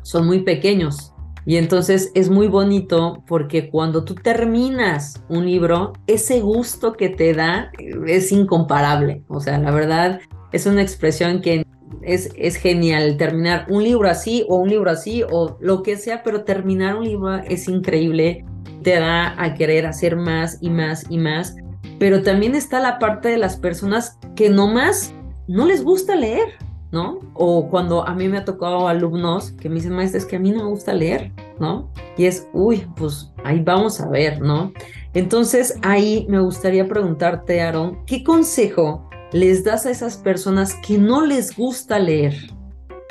son 0.03 0.27
muy 0.27 0.41
pequeños. 0.41 1.12
Y 1.45 1.57
entonces 1.57 2.13
es 2.15 2.31
muy 2.31 2.47
bonito 2.47 3.23
porque 3.27 3.69
cuando 3.69 4.05
tú 4.05 4.15
terminas 4.15 5.23
un 5.29 5.47
libro, 5.47 5.93
ese 6.07 6.41
gusto 6.41 6.93
que 6.93 7.09
te 7.09 7.35
da 7.35 7.71
es 8.07 8.31
incomparable. 8.31 9.23
O 9.29 9.41
sea, 9.41 9.59
la 9.59 9.73
verdad 9.73 10.21
es 10.53 10.67
una 10.67 10.83
expresión 10.83 11.41
que 11.41 11.67
es, 12.03 12.31
es 12.37 12.57
genial. 12.57 13.17
Terminar 13.17 13.67
un 13.69 13.83
libro 13.83 14.09
así 14.09 14.45
o 14.49 14.57
un 14.57 14.69
libro 14.69 14.91
así 14.91 15.25
o 15.31 15.57
lo 15.61 15.83
que 15.83 15.97
sea, 15.97 16.23
pero 16.23 16.45
terminar 16.45 16.97
un 16.97 17.05
libro 17.05 17.35
es 17.37 17.69
increíble. 17.69 18.45
Te 18.83 18.99
da 18.99 19.41
a 19.43 19.55
querer 19.55 19.87
hacer 19.87 20.17
más 20.17 20.59
y 20.61 20.71
más 20.71 21.07
y 21.09 21.19
más. 21.19 21.57
Pero 21.99 22.23
también 22.23 22.55
está 22.55 22.81
la 22.81 22.99
parte 22.99 23.29
de 23.29 23.39
las 23.39 23.57
personas 23.57 24.19
que 24.37 24.49
nomás 24.49 25.13
no 25.49 25.67
les 25.67 25.83
gusta 25.83 26.15
leer. 26.15 26.55
¿No? 26.93 27.19
O 27.35 27.69
cuando 27.69 28.07
a 28.07 28.15
mí 28.15 28.29
me 28.29 28.39
ha 28.39 28.45
tocado 28.45 28.87
alumnos 28.87 29.53
que 29.53 29.69
me 29.69 29.77
dicen, 29.77 29.93
maestra, 29.93 30.19
es 30.19 30.27
que 30.27 30.37
a 30.37 30.39
mí 30.39 30.51
no 30.51 30.65
me 30.65 30.71
gusta 30.71 30.93
leer, 30.93 31.33
¿no? 31.59 31.91
Y 32.17 32.27
es, 32.27 32.47
uy, 32.53 32.87
pues 32.97 33.33
ahí 33.45 33.61
vamos 33.61 34.01
a 34.01 34.09
ver, 34.09 34.41
¿no? 34.41 34.73
Entonces 35.15 35.79
ahí 35.83 36.27
me 36.29 36.39
gustaría 36.41 36.87
preguntarte, 36.87 37.63
Aaron, 37.63 38.05
¿qué 38.07 38.23
consejo 38.23 39.09
les 39.33 39.65
das 39.65 39.87
a 39.87 39.91
esas 39.91 40.19
personas 40.19 40.75
que 40.87 40.99
no 40.99 41.25
les 41.25 41.57
gusta 41.57 41.99
leer? 41.99 42.35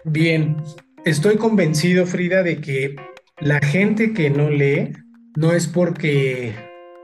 Bien, 0.05 0.57
estoy 1.03 1.37
convencido, 1.37 2.05
Frida, 2.05 2.43
de 2.43 2.61
que 2.61 2.95
la 3.39 3.59
gente 3.59 4.13
que 4.13 4.29
no 4.29 4.49
lee 4.49 4.93
no 5.35 5.53
es 5.53 5.67
porque 5.67 6.53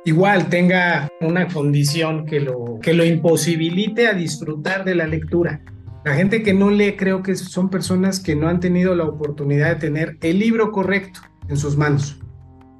igual 0.05 0.50
tenga 0.50 1.10
una 1.22 1.48
condición 1.48 2.25
que 2.25 2.39
lo, 2.39 2.79
que 2.81 2.93
lo 2.93 3.03
imposibilite 3.03 4.07
a 4.07 4.13
disfrutar 4.13 4.86
de 4.86 4.96
la 4.96 5.07
lectura. 5.07 5.62
La 6.07 6.15
gente 6.15 6.41
que 6.41 6.53
no 6.53 6.69
lee 6.69 6.95
creo 6.95 7.21
que 7.21 7.35
son 7.35 7.69
personas 7.69 8.21
que 8.21 8.33
no 8.33 8.47
han 8.47 8.61
tenido 8.61 8.95
la 8.95 9.03
oportunidad 9.03 9.71
de 9.71 9.75
tener 9.75 10.17
el 10.21 10.39
libro 10.39 10.71
correcto 10.71 11.19
en 11.49 11.57
sus 11.57 11.75
manos. 11.75 12.17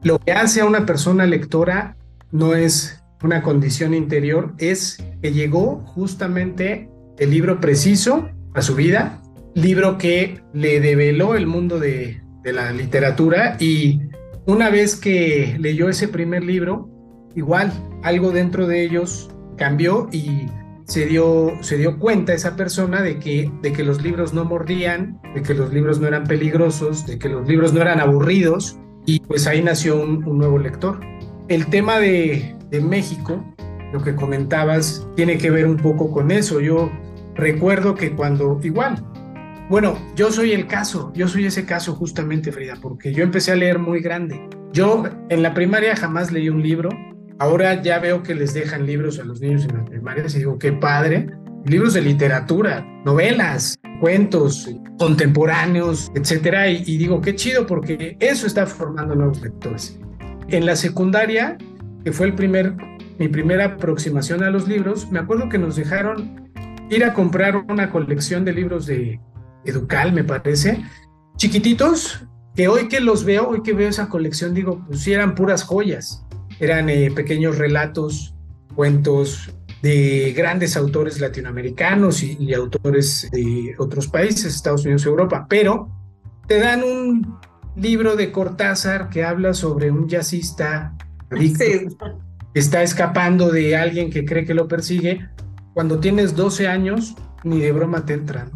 Lo 0.02 0.18
que 0.18 0.32
hace 0.32 0.62
a 0.62 0.66
una 0.66 0.86
persona 0.86 1.26
lectora 1.26 1.98
no 2.32 2.56
es 2.56 3.04
una 3.22 3.44
condición 3.44 3.94
interior, 3.94 4.54
es 4.60 5.04
que 5.22 5.34
llegó 5.34 5.84
justamente 5.88 6.90
el 7.20 7.32
libro 7.32 7.60
preciso 7.60 8.30
a 8.54 8.62
su 8.62 8.76
vida, 8.76 9.22
libro 9.56 9.98
que 9.98 10.40
le 10.54 10.80
develó 10.80 11.36
el 11.36 11.48
mundo 11.48 11.80
de, 11.80 12.22
de 12.44 12.54
la 12.54 12.72
literatura 12.72 13.58
y 13.60 14.04
una 14.46 14.70
vez 14.70 14.96
que 14.96 15.58
leyó 15.60 15.90
ese 15.90 16.08
primer 16.08 16.46
libro, 16.46 16.90
igual 17.36 17.74
algo 18.04 18.32
dentro 18.32 18.68
de 18.68 18.86
ellos 18.86 19.30
cambió 19.58 20.08
y 20.14 20.46
se 20.88 21.06
dio, 21.06 21.52
se 21.62 21.78
dio 21.78 22.00
cuenta 22.00 22.34
esa 22.34 22.56
persona 22.56 23.02
de 23.02 23.20
que, 23.20 23.52
de 23.62 23.74
que 23.74 23.84
los 23.84 24.02
libros 24.02 24.34
no 24.34 24.46
mordían, 24.46 25.20
de 25.36 25.42
que 25.42 25.54
los 25.54 25.74
libros 25.74 26.00
no 26.00 26.08
eran 26.08 26.24
peligrosos, 26.24 27.06
de 27.06 27.20
que 27.20 27.28
los 27.28 27.46
libros 27.48 27.74
no 27.74 27.82
eran 27.82 28.00
aburridos, 28.00 28.80
y 29.06 29.20
pues 29.20 29.48
ahí 29.48 29.62
nació 29.62 30.02
un, 30.02 30.22
nuevo 30.22 30.58
lector. 30.58 31.00
El 31.50 31.68
tema 31.68 32.00
de, 32.00 32.56
de 32.70 32.80
México, 32.80 33.44
lo 33.92 34.02
que 34.02 34.16
comentabas, 34.16 35.08
tiene 35.16 35.38
que 35.38 35.50
ver 35.52 35.68
un 35.68 35.78
poco 35.78 36.10
con 36.10 36.32
eso. 36.32 36.62
Yo 36.62 36.90
recuerdo 37.36 37.94
que 37.94 38.14
cuando, 38.14 38.60
igual, 38.64 39.04
bueno, 39.70 39.98
yo 40.16 40.32
soy 40.32 40.54
el 40.54 40.68
caso, 40.68 41.12
yo 41.14 41.28
soy 41.28 41.46
ese 41.46 41.66
caso 41.66 41.96
justamente, 41.96 42.54
Frida, 42.54 42.78
porque 42.82 43.14
yo 43.14 43.24
empecé 43.24 43.52
a 43.52 43.56
leer 43.56 43.78
muy 43.78 44.00
grande. 44.00 44.42
Yo 44.72 45.04
en 45.30 45.44
la 45.44 45.54
primaria 45.54 45.98
jamás 45.98 46.32
leí 46.32 46.48
un 46.48 46.64
libro, 46.64 46.90
Ahora 47.40 47.82
ya 47.84 48.00
veo 48.00 48.24
que 48.24 48.34
les 48.34 48.54
dejan 48.56 48.88
libros 48.88 49.20
a 49.20 49.24
los 49.24 49.42
niños 49.42 49.66
en 49.66 49.78
las 49.78 49.88
primarias 49.88 50.34
y 50.34 50.40
digo, 50.40 50.58
qué 50.58 50.74
padre. 50.74 51.28
Libros 51.66 51.94
de 51.94 52.02
literatura, 52.02 52.84
novelas, 53.06 53.78
cuentos 54.00 54.68
contemporáneos, 54.98 56.12
etcétera. 56.16 56.70
Y, 56.70 56.98
digo, 56.98 57.22
qué 57.22 57.36
chido 57.36 57.68
porque 57.68 58.18
eso 58.20 58.48
está 58.48 58.66
formando 58.66 59.14
nuevos 59.14 59.40
lectores. 59.42 60.00
En 60.48 60.66
la 60.66 60.76
secundaria, 60.76 61.58
que 62.04 62.12
fue 62.12 62.26
el 62.28 62.34
primer, 62.34 62.74
mi 63.20 63.28
primera 63.28 63.66
aproximación 63.66 64.44
a 64.44 64.50
los 64.50 64.68
libros, 64.68 65.12
me 65.12 65.20
acuerdo 65.20 65.48
que 65.48 65.60
nos 65.60 65.76
dejaron 65.76 66.50
ir 66.90 67.04
a 67.04 67.14
comprar 67.14 67.58
una 67.58 67.92
colección 67.92 68.46
de 68.46 68.54
libros 68.54 68.88
de 68.88 69.20
Educal, 69.66 70.14
me 70.14 70.24
parece, 70.24 70.82
chiquititos, 71.36 72.26
que 72.56 72.68
hoy 72.68 72.88
que 72.88 73.02
los 73.02 73.26
veo, 73.26 73.50
hoy 73.50 73.62
que 73.62 73.74
veo 73.74 73.90
esa 73.90 74.08
colección, 74.08 74.54
digo, 74.54 74.84
pues 74.88 75.06
eran 75.08 75.36
puras 75.36 75.64
joyas 75.64 76.27
eran 76.60 76.90
eh, 76.90 77.12
pequeños 77.12 77.58
relatos, 77.58 78.34
cuentos 78.76 79.52
de 79.82 80.34
grandes 80.36 80.76
autores 80.76 81.20
latinoamericanos 81.20 82.24
y, 82.24 82.54
autores 82.54 83.30
de 83.32 83.76
otros 83.78 84.08
países, 84.08 84.56
Estados 84.56 84.86
Unidos 84.86 85.06
Europa, 85.06 85.46
pero 85.48 85.90
te 86.48 86.60
dan 86.60 86.84
un 86.84 87.38
libro 87.76 88.16
de 88.16 88.32
Cortázar 88.32 89.10
que 89.10 89.24
habla 89.24 89.54
sobre 89.54 89.92
un 89.92 90.08
jazzista 90.10 90.96
que 91.30 91.88
está 92.54 92.82
escapando 92.82 93.52
de 93.52 93.76
alguien 93.76 94.10
que 94.10 94.26
cree 94.26 94.46
que 94.46 94.56
lo 94.56 94.68
persigue. 94.68 95.28
Cuando 95.74 96.00
tienes 96.00 96.36
12 96.36 96.68
años, 96.68 97.16
ni 97.44 97.60
de 97.60 97.72
broma 97.72 98.04
te 98.06 98.14
entran. 98.14 98.52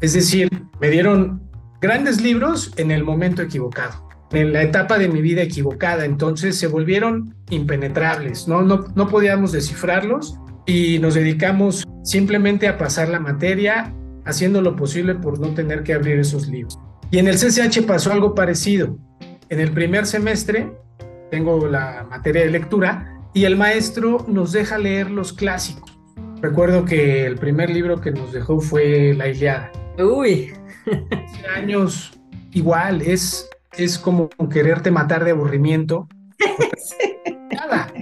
Es 0.00 0.14
decir, 0.14 0.48
me 0.80 0.88
dieron 0.88 1.42
grandes 1.82 2.22
libros 2.22 2.72
en 2.78 2.90
el 2.90 3.04
momento 3.04 3.42
equivocado 3.42 4.05
en 4.36 4.52
la 4.52 4.62
etapa 4.62 4.98
de 4.98 5.08
mi 5.08 5.22
vida 5.22 5.42
equivocada, 5.42 6.04
entonces 6.04 6.58
se 6.58 6.66
volvieron 6.66 7.34
impenetrables, 7.48 8.46
¿no? 8.46 8.62
No, 8.62 8.84
no 8.94 9.08
podíamos 9.08 9.52
descifrarlos 9.52 10.38
y 10.66 10.98
nos 10.98 11.14
dedicamos 11.14 11.84
simplemente 12.04 12.68
a 12.68 12.76
pasar 12.76 13.08
la 13.08 13.18
materia, 13.18 13.94
haciendo 14.26 14.60
lo 14.60 14.76
posible 14.76 15.14
por 15.14 15.38
no 15.38 15.54
tener 15.54 15.82
que 15.82 15.94
abrir 15.94 16.18
esos 16.18 16.48
libros. 16.48 16.78
Y 17.10 17.18
en 17.18 17.28
el 17.28 17.36
CCH 17.36 17.86
pasó 17.86 18.12
algo 18.12 18.34
parecido. 18.34 18.98
En 19.48 19.58
el 19.58 19.72
primer 19.72 20.04
semestre 20.04 20.70
tengo 21.30 21.66
la 21.66 22.06
materia 22.10 22.42
de 22.42 22.50
lectura 22.50 23.18
y 23.32 23.44
el 23.44 23.56
maestro 23.56 24.26
nos 24.28 24.52
deja 24.52 24.76
leer 24.76 25.10
los 25.10 25.32
clásicos. 25.32 25.98
Recuerdo 26.42 26.84
que 26.84 27.24
el 27.24 27.36
primer 27.36 27.70
libro 27.70 28.02
que 28.02 28.10
nos 28.10 28.32
dejó 28.32 28.60
fue 28.60 29.14
La 29.14 29.28
Iliada. 29.28 29.72
Uy. 29.98 30.52
años 31.56 32.12
igual, 32.52 33.00
es 33.02 33.48
es 33.78 33.98
como 33.98 34.28
quererte 34.50 34.90
matar 34.90 35.24
de 35.24 35.32
aburrimiento. 35.32 36.08
Nada, 37.52 37.92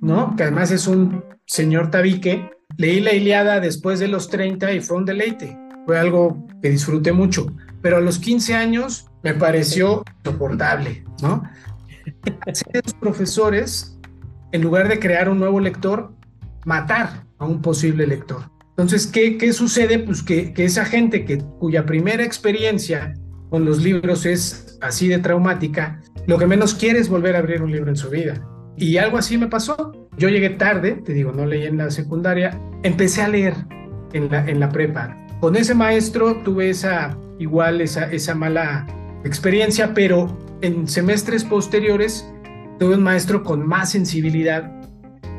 ¿no? 0.00 0.34
Que 0.36 0.44
además 0.44 0.70
es 0.70 0.86
un 0.86 1.24
señor 1.46 1.90
tabique. 1.90 2.50
Leí 2.76 3.00
la 3.00 3.12
Iliada 3.12 3.60
después 3.60 3.98
de 3.98 4.08
los 4.08 4.28
30 4.28 4.72
y 4.72 4.80
fue 4.80 4.96
un 4.96 5.04
deleite. 5.04 5.58
Fue 5.86 5.98
algo 5.98 6.46
que 6.62 6.70
disfruté 6.70 7.12
mucho. 7.12 7.46
Pero 7.82 7.96
a 7.96 8.00
los 8.00 8.18
15 8.18 8.54
años 8.54 9.10
me 9.22 9.34
pareció 9.34 10.04
soportable, 10.24 11.04
¿no? 11.22 11.42
Los 12.72 12.94
profesores, 12.94 13.98
en 14.52 14.62
lugar 14.62 14.88
de 14.88 14.98
crear 14.98 15.28
un 15.28 15.38
nuevo 15.38 15.60
lector, 15.60 16.12
matar 16.64 17.24
a 17.38 17.46
un 17.46 17.62
posible 17.62 18.06
lector. 18.06 18.50
Entonces, 18.70 19.06
¿qué, 19.06 19.36
qué 19.36 19.52
sucede? 19.52 19.98
Pues 19.98 20.22
que, 20.22 20.52
que 20.52 20.64
esa 20.64 20.84
gente 20.84 21.24
que, 21.24 21.38
cuya 21.58 21.84
primera 21.84 22.24
experiencia 22.24 23.14
con 23.50 23.64
los 23.64 23.82
libros 23.82 24.24
es 24.24 24.78
así 24.80 25.08
de 25.08 25.18
traumática, 25.18 26.00
lo 26.26 26.38
que 26.38 26.46
menos 26.46 26.74
quiere 26.74 27.00
es 27.00 27.08
volver 27.08 27.36
a 27.36 27.40
abrir 27.40 27.62
un 27.62 27.72
libro 27.72 27.90
en 27.90 27.96
su 27.96 28.08
vida. 28.08 28.46
Y 28.76 28.96
algo 28.96 29.18
así 29.18 29.36
me 29.36 29.48
pasó. 29.48 30.08
Yo 30.16 30.28
llegué 30.28 30.50
tarde, 30.50 30.92
te 31.04 31.12
digo, 31.12 31.32
no 31.32 31.44
leí 31.44 31.66
en 31.66 31.76
la 31.76 31.90
secundaria, 31.90 32.58
empecé 32.82 33.22
a 33.22 33.28
leer 33.28 33.54
en 34.12 34.30
la, 34.30 34.48
en 34.48 34.60
la 34.60 34.70
prepa. 34.70 35.16
Con 35.40 35.56
ese 35.56 35.74
maestro 35.74 36.42
tuve 36.42 36.70
esa, 36.70 37.18
igual, 37.38 37.80
esa, 37.80 38.10
esa 38.12 38.34
mala 38.34 38.86
experiencia, 39.24 39.92
pero 39.94 40.38
en 40.62 40.86
semestres 40.86 41.44
posteriores 41.44 42.26
tuve 42.78 42.94
un 42.94 43.02
maestro 43.02 43.42
con 43.42 43.66
más 43.66 43.90
sensibilidad 43.90 44.79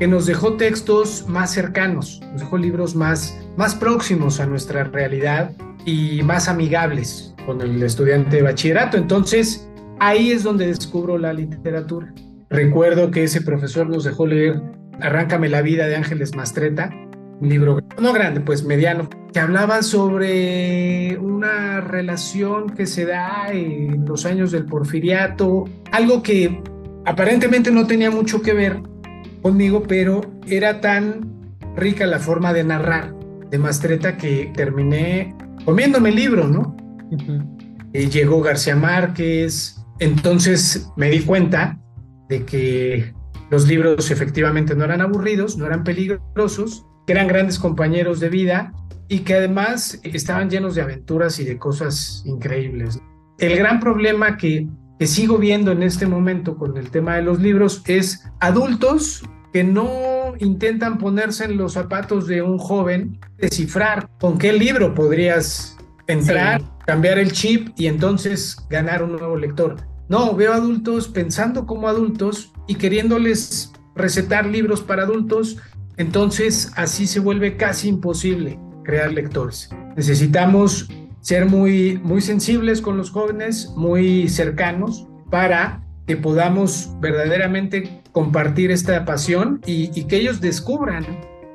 que 0.01 0.07
nos 0.07 0.25
dejó 0.25 0.53
textos 0.53 1.27
más 1.27 1.53
cercanos, 1.53 2.21
nos 2.31 2.41
dejó 2.41 2.57
libros 2.57 2.95
más, 2.95 3.39
más 3.55 3.75
próximos 3.75 4.39
a 4.39 4.47
nuestra 4.47 4.85
realidad 4.85 5.51
y 5.85 6.23
más 6.23 6.47
amigables 6.47 7.35
con 7.45 7.61
el 7.61 7.83
estudiante 7.83 8.37
de 8.37 8.41
bachillerato. 8.41 8.97
Entonces, 8.97 9.69
ahí 9.99 10.31
es 10.31 10.41
donde 10.41 10.65
descubro 10.65 11.19
la 11.19 11.33
literatura. 11.33 12.11
Recuerdo 12.49 13.11
que 13.11 13.25
ese 13.25 13.41
profesor 13.41 13.91
nos 13.91 14.03
dejó 14.03 14.25
leer 14.25 14.59
Arráncame 15.01 15.49
la 15.49 15.61
vida 15.61 15.85
de 15.85 15.95
Ángeles 15.97 16.35
Mastreta, 16.35 16.89
un 17.39 17.49
libro 17.49 17.77
no 18.01 18.11
grande, 18.11 18.41
pues 18.41 18.63
mediano, 18.63 19.07
que 19.31 19.39
hablaba 19.39 19.83
sobre 19.83 21.15
una 21.19 21.79
relación 21.79 22.71
que 22.71 22.87
se 22.87 23.05
da 23.05 23.51
en 23.51 24.03
los 24.05 24.25
años 24.25 24.51
del 24.51 24.65
porfiriato, 24.65 25.65
algo 25.91 26.23
que 26.23 26.59
aparentemente 27.05 27.69
no 27.69 27.85
tenía 27.85 28.09
mucho 28.09 28.41
que 28.41 28.53
ver 28.53 28.90
conmigo, 29.41 29.83
pero 29.87 30.21
era 30.47 30.81
tan 30.81 31.55
rica 31.75 32.05
la 32.05 32.19
forma 32.19 32.53
de 32.53 32.63
narrar 32.63 33.13
de 33.49 33.57
Mastreta 33.57 34.17
que 34.17 34.51
terminé 34.55 35.35
comiéndome 35.65 36.09
el 36.09 36.15
libro, 36.15 36.47
¿no? 36.47 36.75
Eh, 37.93 38.09
llegó 38.09 38.41
García 38.41 38.75
Márquez, 38.75 39.83
entonces 39.99 40.89
me 40.95 41.09
di 41.09 41.21
cuenta 41.21 41.77
de 42.29 42.45
que 42.45 43.13
los 43.49 43.67
libros 43.67 44.09
efectivamente 44.09 44.75
no 44.75 44.85
eran 44.85 45.01
aburridos, 45.01 45.57
no 45.57 45.65
eran 45.65 45.83
peligrosos, 45.83 46.85
que 47.05 47.13
eran 47.13 47.27
grandes 47.27 47.59
compañeros 47.59 48.19
de 48.21 48.29
vida 48.29 48.73
y 49.09 49.19
que 49.19 49.33
además 49.33 49.99
estaban 50.03 50.49
llenos 50.49 50.75
de 50.75 50.81
aventuras 50.81 51.37
y 51.39 51.43
de 51.43 51.57
cosas 51.57 52.23
increíbles. 52.25 52.97
El 53.39 53.57
gran 53.57 53.81
problema 53.81 54.37
que, 54.37 54.67
que 55.01 55.07
sigo 55.07 55.39
viendo 55.39 55.71
en 55.71 55.81
este 55.81 56.05
momento 56.05 56.57
con 56.57 56.77
el 56.77 56.91
tema 56.91 57.15
de 57.15 57.23
los 57.23 57.39
libros 57.39 57.81
es 57.87 58.23
adultos 58.39 59.23
que 59.51 59.63
no 59.63 60.35
intentan 60.37 60.99
ponerse 60.99 61.45
en 61.45 61.57
los 61.57 61.73
zapatos 61.73 62.27
de 62.27 62.43
un 62.43 62.59
joven, 62.59 63.19
descifrar 63.39 64.07
con 64.19 64.37
qué 64.37 64.53
libro 64.53 64.93
podrías 64.93 65.75
entrar, 66.05 66.61
cambiar 66.85 67.17
el 67.17 67.31
chip 67.31 67.69
y 67.77 67.87
entonces 67.87 68.55
ganar 68.69 69.01
un 69.01 69.13
nuevo 69.13 69.35
lector. 69.37 69.77
No, 70.07 70.35
veo 70.35 70.53
adultos 70.53 71.07
pensando 71.07 71.65
como 71.65 71.87
adultos 71.87 72.53
y 72.67 72.75
queriéndoles 72.75 73.73
recetar 73.95 74.45
libros 74.45 74.81
para 74.81 75.01
adultos, 75.01 75.57
entonces 75.97 76.71
así 76.75 77.07
se 77.07 77.19
vuelve 77.19 77.57
casi 77.57 77.87
imposible 77.87 78.59
crear 78.83 79.11
lectores. 79.11 79.67
Necesitamos 79.95 80.87
ser 81.21 81.45
muy, 81.45 81.99
muy 82.03 82.21
sensibles 82.21 82.81
con 82.81 82.97
los 82.97 83.11
jóvenes, 83.11 83.71
muy 83.75 84.27
cercanos, 84.27 85.07
para 85.29 85.83
que 86.07 86.17
podamos 86.17 86.91
verdaderamente 86.99 88.01
compartir 88.11 88.71
esta 88.71 89.05
pasión 89.05 89.61
y, 89.65 89.91
y 89.97 90.05
que 90.05 90.17
ellos 90.17 90.41
descubran 90.41 91.05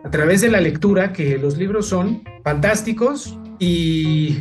a 0.05 0.11
través 0.11 0.41
de 0.41 0.49
la 0.49 0.61
lectura 0.61 1.13
que 1.13 1.37
los 1.37 1.59
libros 1.59 1.89
son 1.89 2.23
fantásticos 2.43 3.39
y 3.59 4.39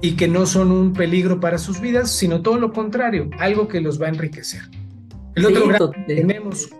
y 0.00 0.12
que 0.12 0.28
no 0.28 0.46
son 0.46 0.70
un 0.70 0.92
peligro 0.92 1.40
para 1.40 1.58
sus 1.58 1.80
vidas, 1.80 2.10
sino 2.10 2.42
todo 2.42 2.58
lo 2.58 2.72
contrario, 2.72 3.30
algo 3.38 3.68
que 3.68 3.80
los 3.80 4.00
va 4.00 4.06
a 4.06 4.10
enriquecer. 4.10 4.62
El 5.34 5.46
otro 5.46 5.68
gran 5.68 5.92
que 6.06 6.14
tenemos 6.14 6.70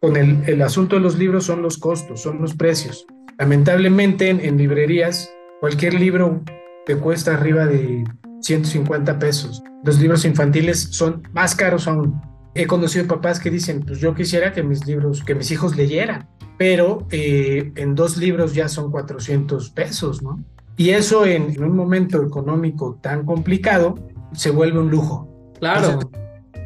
con 0.00 0.16
el, 0.16 0.42
el, 0.46 0.62
asunto 0.62 0.96
de 0.96 1.02
los 1.02 1.18
libros 1.18 1.44
son 1.44 1.62
los 1.62 1.78
costos, 1.78 2.22
son 2.22 2.40
los 2.40 2.54
precios. 2.54 3.06
Lamentablemente 3.38 4.28
en, 4.28 4.40
en, 4.40 4.56
librerías 4.56 5.32
cualquier 5.60 5.94
libro 5.94 6.42
te 6.88 6.96
cuesta 6.96 7.34
arriba 7.34 7.66
de 7.66 8.02
150 8.40 9.18
pesos. 9.18 9.62
Los 9.84 10.00
libros 10.00 10.24
infantiles 10.24 10.88
son 10.90 11.22
más 11.34 11.54
caros 11.54 11.86
aún. 11.86 12.18
He 12.54 12.66
conocido 12.66 13.06
papás 13.06 13.38
que 13.38 13.50
dicen, 13.50 13.84
pues 13.86 14.00
yo 14.00 14.14
quisiera 14.14 14.52
que 14.54 14.62
mis 14.62 14.86
libros, 14.86 15.22
que 15.22 15.34
mis 15.34 15.50
hijos 15.50 15.76
leyeran, 15.76 16.26
pero 16.56 17.06
eh, 17.10 17.72
en 17.76 17.94
dos 17.94 18.16
libros 18.16 18.54
ya 18.54 18.70
son 18.70 18.90
400 18.90 19.68
pesos, 19.68 20.22
¿no? 20.22 20.42
Y 20.78 20.90
eso 20.90 21.26
en, 21.26 21.62
un 21.62 21.76
momento 21.76 22.22
económico 22.22 22.98
tan 23.02 23.26
complicado 23.26 23.94
se 24.32 24.50
vuelve 24.50 24.78
un 24.78 24.90
lujo. 24.90 25.28
Claro. 25.58 25.98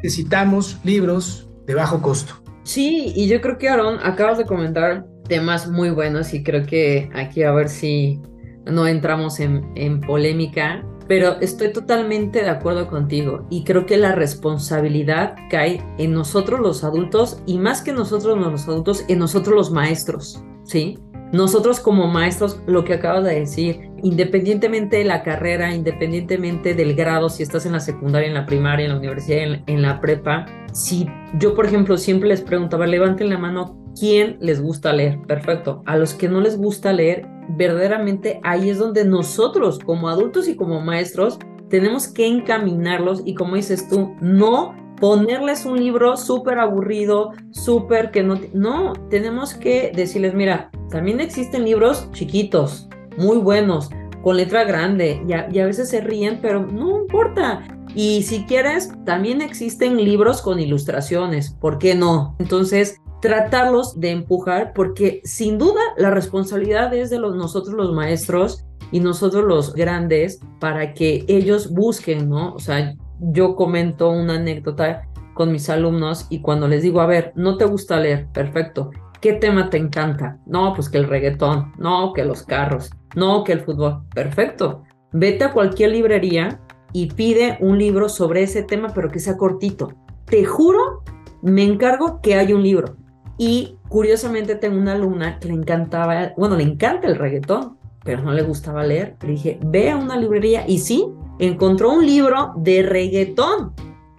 necesitamos 0.05 0.79
libros 0.85 1.49
de 1.67 1.75
bajo 1.75 2.01
costo. 2.01 2.35
Sí, 2.63 3.13
y 3.17 3.27
yo 3.27 3.41
creo 3.41 3.59
que 3.59 3.69
Aaron, 3.69 3.99
acabas 4.05 4.39
de 4.39 4.47
comentar 4.47 5.05
temas 5.27 5.69
muy 5.69 5.91
buenos 5.91 6.33
y 6.33 6.45
creo 6.45 6.65
que 6.65 7.11
aquí 7.13 7.43
a 7.43 7.51
ver 7.51 7.69
si 7.69 8.21
no 8.67 8.87
entramos 8.87 9.41
en, 9.41 9.71
en 9.75 10.01
polémica, 10.01 10.85
pero 11.09 11.41
estoy 11.41 11.73
totalmente 11.73 12.43
de 12.43 12.49
acuerdo 12.49 12.89
contigo 12.89 13.47
y 13.51 13.65
creo 13.65 13.87
que 13.87 13.97
la 13.97 14.13
responsabilidad 14.13 15.35
cae 15.51 15.85
en 15.99 16.13
nosotros 16.13 16.61
los 16.61 16.85
adultos 16.85 17.43
y 17.47 17.59
más 17.59 17.83
que 17.83 17.93
nosotros 17.93 18.39
los 18.39 18.69
adultos, 18.69 19.05
en 19.09 19.19
nosotros 19.19 19.55
los 19.55 19.71
maestros, 19.71 20.43
¿sí? 20.65 20.99
Nosotros 21.33 21.81
como 21.81 22.09
maestros, 22.09 22.61
lo 22.67 22.85
que 22.85 22.93
acabas 22.93 23.25
de 23.25 23.41
decir, 23.41 23.91
independientemente 24.03 24.99
de 24.99 25.05
la 25.05 25.23
carrera, 25.23 25.75
independientemente 25.75 26.75
del 26.75 26.95
grado, 26.95 27.31
si 27.31 27.43
estás 27.43 27.65
en 27.65 27.73
la 27.73 27.81
secundaria, 27.81 28.29
en 28.29 28.35
la 28.35 28.45
primaria, 28.45 28.85
en 28.85 28.93
la 28.93 28.99
universidad, 28.99 29.63
en, 29.67 29.83
la 29.83 29.99
prepa, 29.99 30.45
si 30.75 31.09
yo, 31.39 31.55
por 31.55 31.65
ejemplo, 31.65 31.97
siempre 31.97 32.29
les 32.29 32.43
preguntaba, 32.43 32.87
levanten 32.87 33.31
la 33.31 33.39
mano, 33.39 33.79
¿quién 33.99 34.37
les 34.41 34.61
gusta 34.61 34.93
leer? 34.93 35.21
Perfecto. 35.27 35.83
A 35.87 35.97
los 35.97 36.13
que 36.13 36.29
no 36.29 36.43
les 36.43 36.59
gusta 36.59 36.93
leer, 36.93 37.27
verdaderamente 37.51 38.41
ahí 38.43 38.71
es 38.71 38.79
donde 38.79 39.05
nosotros, 39.05 39.79
como 39.79 40.09
adultos 40.09 40.49
y 40.49 40.57
como 40.57 40.81
maestros, 40.81 41.39
tenemos 41.69 42.09
que 42.09 42.27
encaminarlos 42.27 43.23
y 43.25 43.35
como 43.35 43.57
dices 43.57 43.89
tú, 43.89 44.15
no 44.21 44.75
ponerles 45.03 45.67
un 45.67 45.81
libro 45.81 46.17
súper 46.17 46.61
aburrido, 46.61 47.33
súper 47.51 48.13
que 48.13 48.23
no... 48.23 48.39
No, 48.53 48.93
tenemos 49.11 49.55
que 49.55 49.91
decirles, 49.93 50.33
mira, 50.33 50.71
también 50.91 51.21
existen 51.21 51.65
libros 51.65 52.09
chiquitos, 52.13 52.89
muy 53.17 53.39
buenos, 53.39 53.91
con 54.23 54.37
letra 54.37 54.63
grande, 54.63 55.21
y 55.27 55.33
a, 55.33 55.67
veces 55.67 55.89
se 55.89 56.01
ríen, 56.01 56.39
pero 56.41 56.65
no 56.65 57.01
importa. 57.03 57.63
Y 57.97 58.23
si 58.23 58.45
quieres, 58.45 58.93
también 59.05 59.43
existen 59.43 59.97
libros 59.97 60.41
con 60.41 60.61
ilustraciones, 60.61 61.51
¿por 61.51 61.79
qué 61.79 61.97
no? 61.97 62.37
Entonces, 62.39 63.01
tratarlos 63.23 63.99
de 64.01 64.11
empujar, 64.11 64.73
porque 64.75 65.23
sin 65.25 65.57
duda 65.57 65.81
la 65.97 66.11
responsabilidad 66.11 66.93
es 66.93 67.09
de 67.09 67.21
los, 67.21 67.37
nosotros 67.37 67.75
los 67.75 67.93
maestros 67.93 68.67
y 68.91 68.99
nosotros 68.99 69.45
los 69.45 69.75
grandes 69.75 70.41
para 70.59 70.93
que 70.93 71.25
ellos 71.29 71.71
busquen, 71.71 72.29
¿no? 72.29 72.53
O 72.53 72.59
sea, 72.59 72.95
yo 73.21 73.55
comento 73.55 74.11
una 74.11 74.35
anécdota 74.35 75.09
con 75.35 75.53
mis 75.53 75.71
alumnos 75.71 76.27
y 76.31 76.43
cuando 76.43 76.67
les 76.67 76.83
digo, 76.83 77.01
a 77.01 77.07
ver, 77.07 77.33
no 77.37 77.57
te 77.57 77.65
gusta 77.65 78.01
leer, 78.01 78.27
perfecto, 78.33 78.91
¿qué 79.21 79.35
tema 79.35 79.71
te 79.71 79.79
encanta? 79.79 80.39
No, 80.45 80.75
pues 80.75 80.89
que 80.89 80.99
el 80.99 81.09
reggaetón, 81.09 81.73
no, 81.79 82.13
que 82.13 82.25
los 82.25 82.43
carros, 82.43 82.91
no, 83.15 83.45
que 83.45 83.53
el 83.53 83.61
fútbol. 83.61 84.03
Perfecto. 84.13 84.83
Vete 85.13 85.45
a 85.45 85.53
cualquier 85.53 85.93
librería 85.93 86.61
y 86.93 87.07
pide 87.07 87.57
un 87.61 87.79
libro 87.79 88.09
sobre 88.09 88.43
ese 88.43 88.65
tema, 88.65 88.89
pero 88.93 89.11
que 89.11 89.21
sea 89.21 89.37
cortito. 89.37 89.93
Te 90.25 90.45
juro, 90.45 91.05
me 91.41 91.63
encargo 91.63 92.21
que 92.21 92.35
hay 92.35 92.53
un 92.53 92.65
libro. 92.65 92.97
Y 93.45 93.77
curiosamente 93.89 94.55
tengo 94.55 94.79
una 94.79 94.93
alumna 94.93 95.41
que 95.41 95.49
le 95.49 95.55
encantaba, 95.55 96.33
bueno, 96.37 96.55
le 96.55 96.63
encanta 96.63 97.09
el 97.09 97.17
reggaetón, 97.17 97.77
pero 98.05 98.23
no 98.23 98.33
le 98.33 98.43
gustaba 98.43 98.85
leer. 98.85 99.17
Le 99.21 99.33
dije, 99.33 99.59
ve 99.65 99.91
a 99.91 99.97
una 99.97 100.17
librería 100.17 100.65
y 100.65 100.79
sí, 100.79 101.09
encontró 101.41 101.91
un 101.91 102.07
libro 102.07 102.53
de 102.59 102.85
reggaetón. 102.85 103.73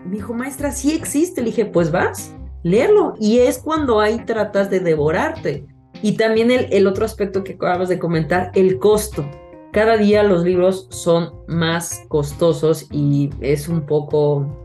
Me 0.05 0.17
dijo, 0.17 0.33
maestra, 0.33 0.73
sí 0.73 0.91
existe. 0.93 1.39
Le 1.39 1.51
dije, 1.51 1.65
pues 1.65 1.89
vas, 1.89 2.35
leerlo. 2.63 3.13
Y 3.17 3.39
es 3.39 3.59
cuando 3.59 4.01
ahí 4.01 4.25
tratas 4.25 4.69
de 4.69 4.81
devorarte. 4.81 5.67
Y 6.01 6.17
también 6.17 6.51
el, 6.51 6.67
el 6.73 6.85
otro 6.85 7.05
aspecto 7.05 7.45
que 7.45 7.53
acabas 7.53 7.87
de 7.87 7.99
comentar, 7.99 8.51
el 8.55 8.77
costo. 8.77 9.25
Cada 9.71 9.95
día 9.95 10.23
los 10.23 10.43
libros 10.43 10.87
son 10.89 11.31
más 11.47 12.03
costosos 12.09 12.87
y 12.91 13.29
es 13.39 13.69
un 13.69 13.85
poco 13.85 14.62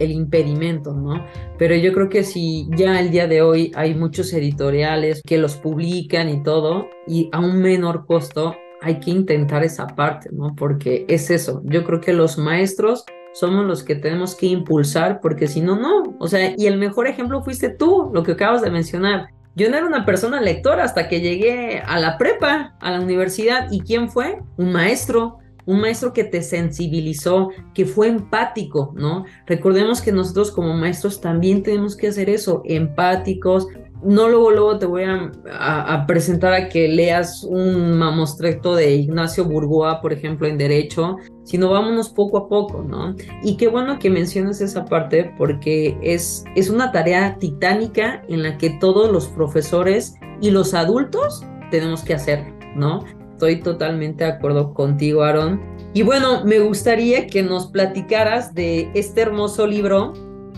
el 0.00 0.10
impedimento, 0.10 0.92
¿no? 0.92 1.24
Pero 1.58 1.76
yo 1.76 1.92
creo 1.92 2.08
que 2.08 2.24
si 2.24 2.68
ya 2.76 2.98
el 3.00 3.10
día 3.10 3.28
de 3.28 3.42
hoy 3.42 3.70
hay 3.76 3.94
muchos 3.94 4.32
editoriales 4.32 5.22
que 5.24 5.38
los 5.38 5.56
publican 5.56 6.28
y 6.28 6.42
todo, 6.42 6.88
y 7.06 7.28
a 7.32 7.38
un 7.38 7.60
menor 7.60 8.06
costo, 8.06 8.56
hay 8.82 8.98
que 8.98 9.10
intentar 9.10 9.62
esa 9.62 9.86
parte, 9.86 10.30
¿no? 10.32 10.54
Porque 10.56 11.04
es 11.08 11.30
eso, 11.30 11.62
yo 11.64 11.84
creo 11.84 12.00
que 12.00 12.12
los 12.12 12.38
maestros 12.38 13.04
somos 13.32 13.64
los 13.66 13.84
que 13.84 13.94
tenemos 13.94 14.34
que 14.34 14.46
impulsar, 14.46 15.20
porque 15.20 15.46
si 15.46 15.60
no, 15.60 15.76
no. 15.76 16.16
O 16.18 16.26
sea, 16.26 16.54
y 16.56 16.66
el 16.66 16.78
mejor 16.78 17.06
ejemplo 17.06 17.42
fuiste 17.42 17.68
tú, 17.70 18.10
lo 18.12 18.22
que 18.22 18.32
acabas 18.32 18.62
de 18.62 18.70
mencionar. 18.70 19.28
Yo 19.56 19.68
no 19.68 19.76
era 19.76 19.86
una 19.86 20.04
persona 20.04 20.40
lectora 20.40 20.84
hasta 20.84 21.08
que 21.08 21.20
llegué 21.20 21.80
a 21.80 21.98
la 21.98 22.18
prepa, 22.18 22.76
a 22.80 22.90
la 22.90 23.00
universidad. 23.00 23.70
¿Y 23.70 23.80
quién 23.80 24.08
fue? 24.08 24.38
Un 24.56 24.72
maestro, 24.72 25.38
un 25.66 25.80
maestro 25.80 26.12
que 26.12 26.24
te 26.24 26.42
sensibilizó, 26.42 27.50
que 27.74 27.86
fue 27.86 28.08
empático, 28.08 28.92
¿no? 28.96 29.24
Recordemos 29.46 30.00
que 30.00 30.12
nosotros 30.12 30.50
como 30.50 30.74
maestros 30.74 31.20
también 31.20 31.62
tenemos 31.62 31.96
que 31.96 32.08
hacer 32.08 32.30
eso, 32.30 32.62
empáticos. 32.64 33.68
No 34.02 34.28
luego, 34.28 34.50
luego 34.50 34.78
te 34.78 34.86
voy 34.86 35.04
a, 35.04 36.04
presentar 36.06 36.54
a 36.54 36.68
que 36.70 36.88
leas 36.88 37.44
un 37.44 37.98
mamostreto 37.98 38.74
de 38.74 38.94
Ignacio 38.94 39.44
Burgoa, 39.44 40.00
por 40.00 40.14
ejemplo, 40.14 40.46
en 40.46 40.56
Derecho, 40.56 41.16
sino 41.44 41.68
vámonos 41.68 42.08
poco 42.08 42.38
a 42.38 42.48
poco, 42.48 42.82
¿no? 42.82 43.14
Y 43.42 43.58
qué 43.58 43.68
bueno 43.68 43.98
que 43.98 44.08
menciones 44.08 44.62
esa 44.62 44.86
parte 44.86 45.34
porque 45.36 45.98
es, 46.02 46.44
es 46.56 46.70
una 46.70 46.92
tarea 46.92 47.36
titánica 47.38 48.22
en 48.28 48.42
la 48.42 48.56
que 48.56 48.70
todos 48.80 49.12
los 49.12 49.28
profesores 49.28 50.14
y 50.40 50.50
los 50.50 50.72
adultos 50.72 51.44
tenemos 51.70 52.02
que 52.02 52.14
hacer, 52.14 52.54
¿no? 52.74 53.04
Estoy 53.40 53.56
totalmente 53.62 54.22
de 54.24 54.32
acuerdo 54.32 54.74
contigo, 54.74 55.22
Aaron. 55.22 55.62
Y 55.94 56.02
bueno, 56.02 56.44
me 56.44 56.58
gustaría 56.58 57.26
que 57.26 57.42
nos 57.42 57.68
platicaras 57.68 58.54
de 58.54 58.90
este 58.92 59.22
hermoso 59.22 59.66
libro 59.66 60.12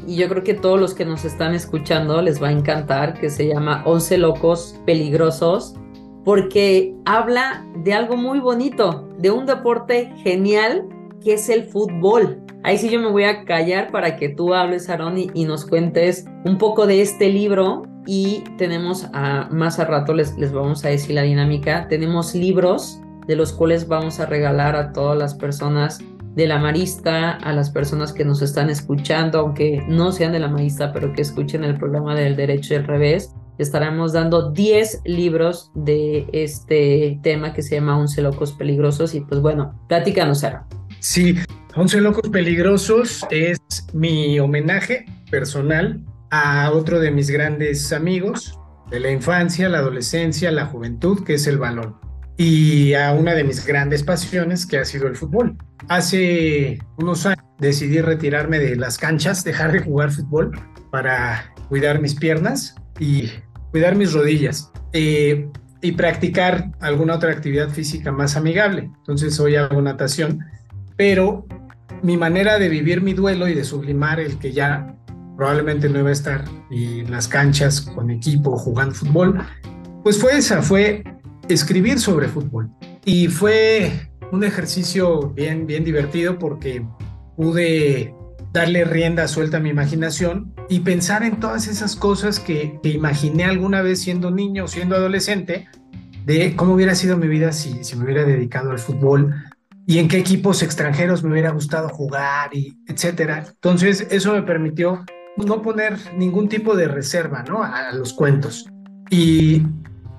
y 0.04 0.16
yo 0.16 0.28
creo 0.28 0.42
que 0.42 0.54
todos 0.54 0.80
los 0.80 0.92
que 0.92 1.04
nos 1.04 1.24
están 1.24 1.54
escuchando 1.54 2.20
les 2.20 2.42
va 2.42 2.48
a 2.48 2.50
encantar, 2.50 3.14
que 3.14 3.30
se 3.30 3.46
llama 3.46 3.84
Once 3.86 4.18
locos 4.18 4.80
peligrosos 4.84 5.76
porque 6.24 6.92
habla 7.04 7.64
de 7.84 7.94
algo 7.94 8.16
muy 8.16 8.40
bonito, 8.40 9.08
de 9.16 9.30
un 9.30 9.46
deporte 9.46 10.12
genial 10.24 10.88
que 11.22 11.34
es 11.34 11.48
el 11.50 11.62
fútbol. 11.62 12.42
Ahí 12.64 12.78
sí 12.78 12.90
yo 12.90 12.98
me 12.98 13.12
voy 13.12 13.22
a 13.22 13.44
callar 13.44 13.92
para 13.92 14.16
que 14.16 14.28
tú 14.28 14.54
hables, 14.54 14.88
Aaron, 14.88 15.18
y, 15.18 15.44
nos 15.44 15.64
cuentes 15.66 16.26
un 16.44 16.58
poco 16.58 16.88
de 16.88 17.00
este 17.00 17.28
libro. 17.28 17.84
Y 18.06 18.42
tenemos 18.58 19.06
a, 19.12 19.48
más 19.50 19.78
a 19.78 19.84
rato 19.84 20.14
les, 20.14 20.36
les 20.36 20.52
vamos 20.52 20.84
a 20.84 20.88
decir 20.88 21.14
la 21.14 21.22
dinámica. 21.22 21.86
Tenemos 21.88 22.34
libros 22.34 23.00
de 23.26 23.36
los 23.36 23.52
cuales 23.52 23.86
vamos 23.86 24.20
a 24.20 24.26
regalar 24.26 24.74
a 24.74 24.92
todas 24.92 25.16
las 25.16 25.34
personas 25.34 26.00
de 26.34 26.46
la 26.46 26.58
Marista, 26.58 27.32
a 27.32 27.52
las 27.52 27.70
personas 27.70 28.12
que 28.12 28.24
nos 28.24 28.42
están 28.42 28.70
escuchando, 28.70 29.40
aunque 29.40 29.84
no 29.88 30.12
sean 30.12 30.32
de 30.32 30.38
la 30.38 30.48
Marista, 30.48 30.92
pero 30.92 31.12
que 31.12 31.22
escuchen 31.22 31.62
el 31.62 31.76
programa 31.76 32.14
del 32.14 32.36
derecho 32.36 32.74
y 32.74 32.78
el 32.78 32.84
revés. 32.84 33.34
Estaremos 33.58 34.14
dando 34.14 34.50
10 34.50 35.02
libros 35.04 35.70
de 35.74 36.26
este 36.32 37.20
tema 37.22 37.52
que 37.52 37.62
se 37.62 37.76
llama 37.76 37.98
11 37.98 38.22
locos 38.22 38.52
peligrosos 38.52 39.14
y 39.14 39.20
pues 39.20 39.40
bueno, 39.40 39.78
plática 39.88 40.34
Sara. 40.34 40.66
Sí, 41.00 41.36
11 41.76 42.00
locos 42.00 42.30
peligrosos 42.30 43.26
es 43.30 43.58
mi 43.92 44.40
homenaje 44.40 45.04
personal 45.30 46.00
a 46.32 46.72
otro 46.72 46.98
de 46.98 47.12
mis 47.12 47.30
grandes 47.30 47.92
amigos 47.92 48.58
de 48.90 48.98
la 48.98 49.10
infancia, 49.10 49.68
la 49.68 49.78
adolescencia, 49.78 50.50
la 50.50 50.66
juventud, 50.66 51.22
que 51.24 51.34
es 51.34 51.46
el 51.46 51.58
balón 51.58 52.02
y 52.36 52.94
a 52.94 53.12
una 53.12 53.34
de 53.34 53.44
mis 53.44 53.64
grandes 53.64 54.02
pasiones 54.02 54.66
que 54.66 54.78
ha 54.78 54.84
sido 54.84 55.06
el 55.06 55.16
fútbol. 55.16 55.56
Hace 55.88 56.78
unos 56.96 57.26
años 57.26 57.44
decidí 57.58 58.00
retirarme 58.00 58.58
de 58.58 58.76
las 58.76 58.98
canchas, 58.98 59.44
dejar 59.44 59.72
de 59.72 59.80
jugar 59.80 60.10
fútbol 60.10 60.58
para 60.90 61.52
cuidar 61.68 62.00
mis 62.00 62.14
piernas 62.14 62.74
y 62.98 63.30
cuidar 63.70 63.94
mis 63.94 64.12
rodillas 64.12 64.72
eh, 64.92 65.48
y 65.80 65.92
practicar 65.92 66.72
alguna 66.80 67.14
otra 67.14 67.32
actividad 67.32 67.68
física 67.68 68.10
más 68.12 68.36
amigable. 68.36 68.90
Entonces 68.98 69.38
hoy 69.38 69.56
hago 69.56 69.80
natación, 69.80 70.40
pero 70.96 71.46
mi 72.02 72.16
manera 72.16 72.58
de 72.58 72.68
vivir 72.68 73.02
mi 73.02 73.12
duelo 73.12 73.48
y 73.48 73.54
de 73.54 73.64
sublimar 73.64 74.20
el 74.20 74.38
que 74.38 74.52
ya 74.52 74.96
probablemente 75.36 75.88
no 75.88 76.00
iba 76.00 76.10
a 76.10 76.12
estar 76.12 76.44
en 76.70 77.10
las 77.10 77.28
canchas 77.28 77.80
con 77.80 78.10
equipo 78.10 78.56
jugando 78.56 78.94
fútbol, 78.94 79.38
pues 80.02 80.18
fue 80.18 80.36
esa, 80.36 80.62
fue 80.62 81.04
escribir 81.48 81.98
sobre 81.98 82.28
fútbol. 82.28 82.70
Y 83.04 83.28
fue 83.28 84.10
un 84.30 84.44
ejercicio 84.44 85.30
bien, 85.30 85.66
bien 85.66 85.84
divertido 85.84 86.38
porque 86.38 86.84
pude 87.36 88.14
darle 88.52 88.84
rienda 88.84 89.28
suelta 89.28 89.56
a 89.56 89.60
mi 89.60 89.70
imaginación 89.70 90.54
y 90.68 90.80
pensar 90.80 91.22
en 91.22 91.40
todas 91.40 91.68
esas 91.68 91.96
cosas 91.96 92.38
que, 92.38 92.78
que 92.82 92.90
imaginé 92.90 93.44
alguna 93.44 93.82
vez 93.82 94.00
siendo 94.00 94.30
niño 94.30 94.68
siendo 94.68 94.94
adolescente, 94.94 95.68
de 96.26 96.54
cómo 96.54 96.74
hubiera 96.74 96.94
sido 96.94 97.16
mi 97.16 97.26
vida 97.26 97.52
si, 97.52 97.82
si 97.82 97.96
me 97.96 98.04
hubiera 98.04 98.24
dedicado 98.24 98.70
al 98.70 98.78
fútbol 98.78 99.34
y 99.86 99.98
en 99.98 100.08
qué 100.08 100.18
equipos 100.18 100.62
extranjeros 100.62 101.24
me 101.24 101.32
hubiera 101.32 101.50
gustado 101.50 101.88
jugar 101.88 102.54
y 102.54 102.78
etcétera. 102.86 103.44
Entonces, 103.48 104.06
eso 104.10 104.32
me 104.32 104.42
permitió 104.42 105.04
no 105.36 105.62
poner 105.62 105.98
ningún 106.16 106.48
tipo 106.48 106.76
de 106.76 106.88
reserva 106.88 107.42
¿no? 107.42 107.62
a 107.62 107.92
los 107.92 108.12
cuentos. 108.12 108.66
Y 109.10 109.62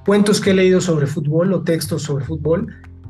cuentos 0.05 0.41
que 0.41 0.51
he 0.51 0.53
leído 0.53 0.81
sobre 0.81 1.07
fútbol 1.07 1.53
o 1.53 1.63
textos 1.63 2.03
sobre 2.03 2.25
fútbol 2.25 2.67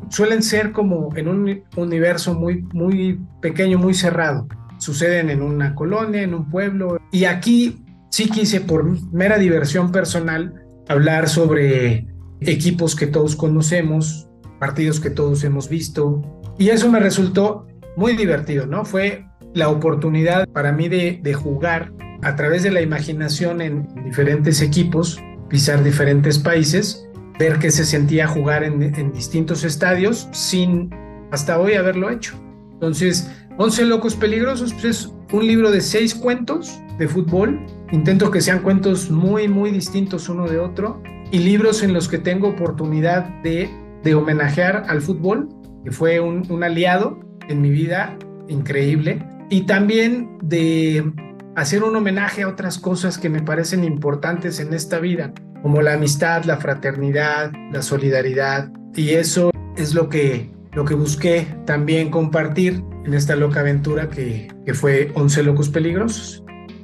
suelen 0.09 0.43
ser 0.43 0.71
como 0.71 1.15
en 1.15 1.27
un 1.27 1.63
universo 1.75 2.33
muy, 2.33 2.61
muy 2.73 3.19
pequeño, 3.41 3.77
muy 3.77 3.93
cerrado. 3.93 4.47
Suceden 4.77 5.29
en 5.29 5.41
una 5.41 5.75
colonia, 5.75 6.21
en 6.21 6.33
un 6.33 6.49
pueblo. 6.49 6.97
Y 7.11 7.25
aquí 7.25 7.83
sí 8.11 8.29
quise, 8.29 8.61
por 8.61 8.85
mera 9.13 9.37
diversión 9.37 9.91
personal, 9.91 10.53
hablar 10.87 11.29
sobre 11.29 12.07
equipos 12.41 12.95
que 12.95 13.07
todos 13.07 13.35
conocemos, 13.35 14.27
partidos 14.59 14.99
que 14.99 15.09
todos 15.09 15.43
hemos 15.43 15.69
visto. 15.69 16.21
Y 16.57 16.69
eso 16.69 16.91
me 16.91 16.99
resultó 16.99 17.65
muy 17.95 18.15
divertido, 18.15 18.65
¿no? 18.65 18.85
Fue 18.85 19.25
la 19.53 19.69
oportunidad 19.69 20.47
para 20.49 20.71
mí 20.71 20.89
de, 20.89 21.33
jugar 21.33 21.91
a 22.21 22.35
través 22.35 22.63
de 22.63 22.71
la 22.71 22.81
imaginación 22.81 23.61
en 23.61 23.87
diferentes 24.03 24.61
equipos 24.61 25.21
pisar 25.53 25.83
diferentes 25.83 26.39
países, 26.39 27.07
ver 27.37 27.59
qué 27.59 27.69
se 27.69 27.85
sentía 27.85 28.27
jugar 28.27 28.63
en, 28.63 29.11
distintos 29.11 29.63
estadios 29.63 30.27
sin 30.31 30.89
hasta 31.31 31.59
hoy 31.59 31.73
haberlo 31.73 32.09
hecho. 32.09 32.33
Entonces, 32.71 33.29
11 33.57 33.85
Locos 33.85 34.15
Peligrosos 34.15 34.73
pues, 34.73 34.85
es 34.85 35.13
un 35.31 35.45
libro 35.45 35.69
de 35.69 35.81
seis 35.81 36.15
cuentos 36.15 36.79
de 36.97 37.07
fútbol. 37.07 37.63
Intento 37.91 38.31
que 38.31 38.41
sean 38.41 38.59
cuentos 38.59 39.11
muy, 39.11 39.47
muy 39.47 39.69
distintos 39.69 40.27
uno 40.27 40.47
de 40.47 40.57
otro 40.57 41.03
y 41.31 41.37
libros 41.37 41.83
en 41.83 41.93
los 41.93 42.07
que 42.07 42.17
tengo 42.17 42.47
oportunidad 42.47 43.25
de, 43.43 43.69
de 44.03 44.15
homenajear 44.15 44.85
al 44.87 45.01
fútbol, 45.01 45.49
que 45.83 45.91
fue 45.91 46.19
un 46.19 46.63
aliado 46.63 47.19
en 47.47 47.61
mi 47.61 47.69
vida 47.69 48.17
increíble, 48.47 49.23
y 49.53 49.67
también 49.67 50.39
de 50.41 51.13
hacer 51.55 51.83
un 51.83 51.95
homenaje 51.95 52.41
a 52.41 52.47
otras 52.47 52.79
cosas 52.79 53.19
que 53.19 53.29
me 53.29 53.39
parecen 53.39 53.83
importantes 53.83 54.59
en 54.59 54.73
esta 54.73 54.97
vida, 54.97 55.31
como 55.61 55.83
la 55.83 55.93
amistad, 55.93 56.43
la 56.45 56.57
fraternidad, 56.57 57.51
la 57.71 57.83
solidaridad. 57.83 58.71
Y 58.95 59.11
eso 59.11 59.51
es 59.77 59.93
lo 59.93 60.09
que, 60.09 60.49
lo 60.71 60.85
que 60.85 60.95
busqué 60.95 61.45
también 61.67 62.09
compartir 62.09 62.83
en 63.05 63.13
esta 63.13 63.35
loca 63.35 63.59
aventura 63.59 64.09
que, 64.09 64.47
que 64.65 64.73
fue 64.73 65.11
Once 65.13 65.43
Locos 65.43 65.69
Peligrosos. 65.69 66.43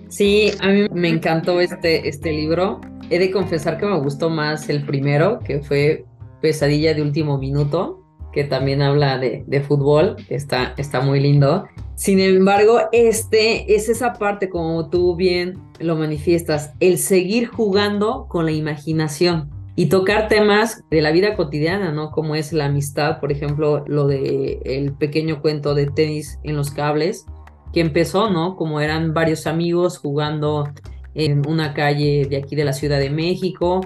Sí, 0.10 0.52
a 0.60 0.68
mí 0.68 0.86
me 0.94 1.10
encantó 1.10 1.62
este, 1.62 2.08
este 2.08 2.32
libro. 2.32 2.82
He 3.10 3.18
de 3.18 3.32
confesar 3.32 3.80
que 3.80 3.88
me 3.88 4.00
gustó 4.00 4.30
más 4.30 4.70
el 4.70 4.86
primero, 4.86 5.40
que 5.40 5.64
fue 5.64 6.06
Pesadilla 6.40 6.94
de 6.94 7.02
Último 7.02 7.40
Minuto, 7.40 7.99
que 8.32 8.44
también 8.44 8.82
habla 8.82 9.18
de, 9.18 9.44
de 9.48 9.62
fútbol, 9.62 10.16
está, 10.30 10.74
está 10.78 11.02
muy 11.02 11.20
lindo. 11.20 11.66
Sin 11.96 12.20
embargo, 12.20 12.80
este 12.92 13.76
es 13.76 13.90
esa 13.90 14.14
parte, 14.14 14.50
como 14.50 14.90
tú 14.90 15.16
bien 15.16 15.60
lo 15.80 15.96
manifiestas, 15.96 16.74
el 16.80 16.98
seguir 16.98 17.48
jugando 17.48 18.28
con 18.30 18.46
la 18.46 18.52
imaginación 18.52 19.50
y 19.76 19.88
tocar 19.88 20.28
temas 20.28 20.84
de 20.92 21.02
la 21.02 21.12
vida 21.12 21.36
cotidiana, 21.36 21.92
¿no? 21.92 22.12
Como 22.12 22.36
es 22.36 22.54
la 22.54 22.66
amistad, 22.66 23.20
por 23.20 23.32
ejemplo, 23.32 23.84
lo 23.88 24.08
de 24.08 24.60
el 24.66 24.94
pequeño 24.94 25.42
cuento 25.42 25.74
de 25.74 25.88
tenis 25.88 26.40
en 26.44 26.56
los 26.58 26.72
cables, 26.72 27.26
que 27.74 27.82
empezó, 27.82 28.30
¿no? 28.30 28.56
Como 28.56 28.82
eran 28.82 29.14
varios 29.14 29.48
amigos 29.48 29.98
jugando 29.98 30.70
en 31.14 31.48
una 31.48 31.74
calle 31.74 32.28
de 32.30 32.38
aquí 32.38 32.56
de 32.56 32.66
la 32.66 32.74
Ciudad 32.74 33.00
de 33.00 33.10
México, 33.10 33.82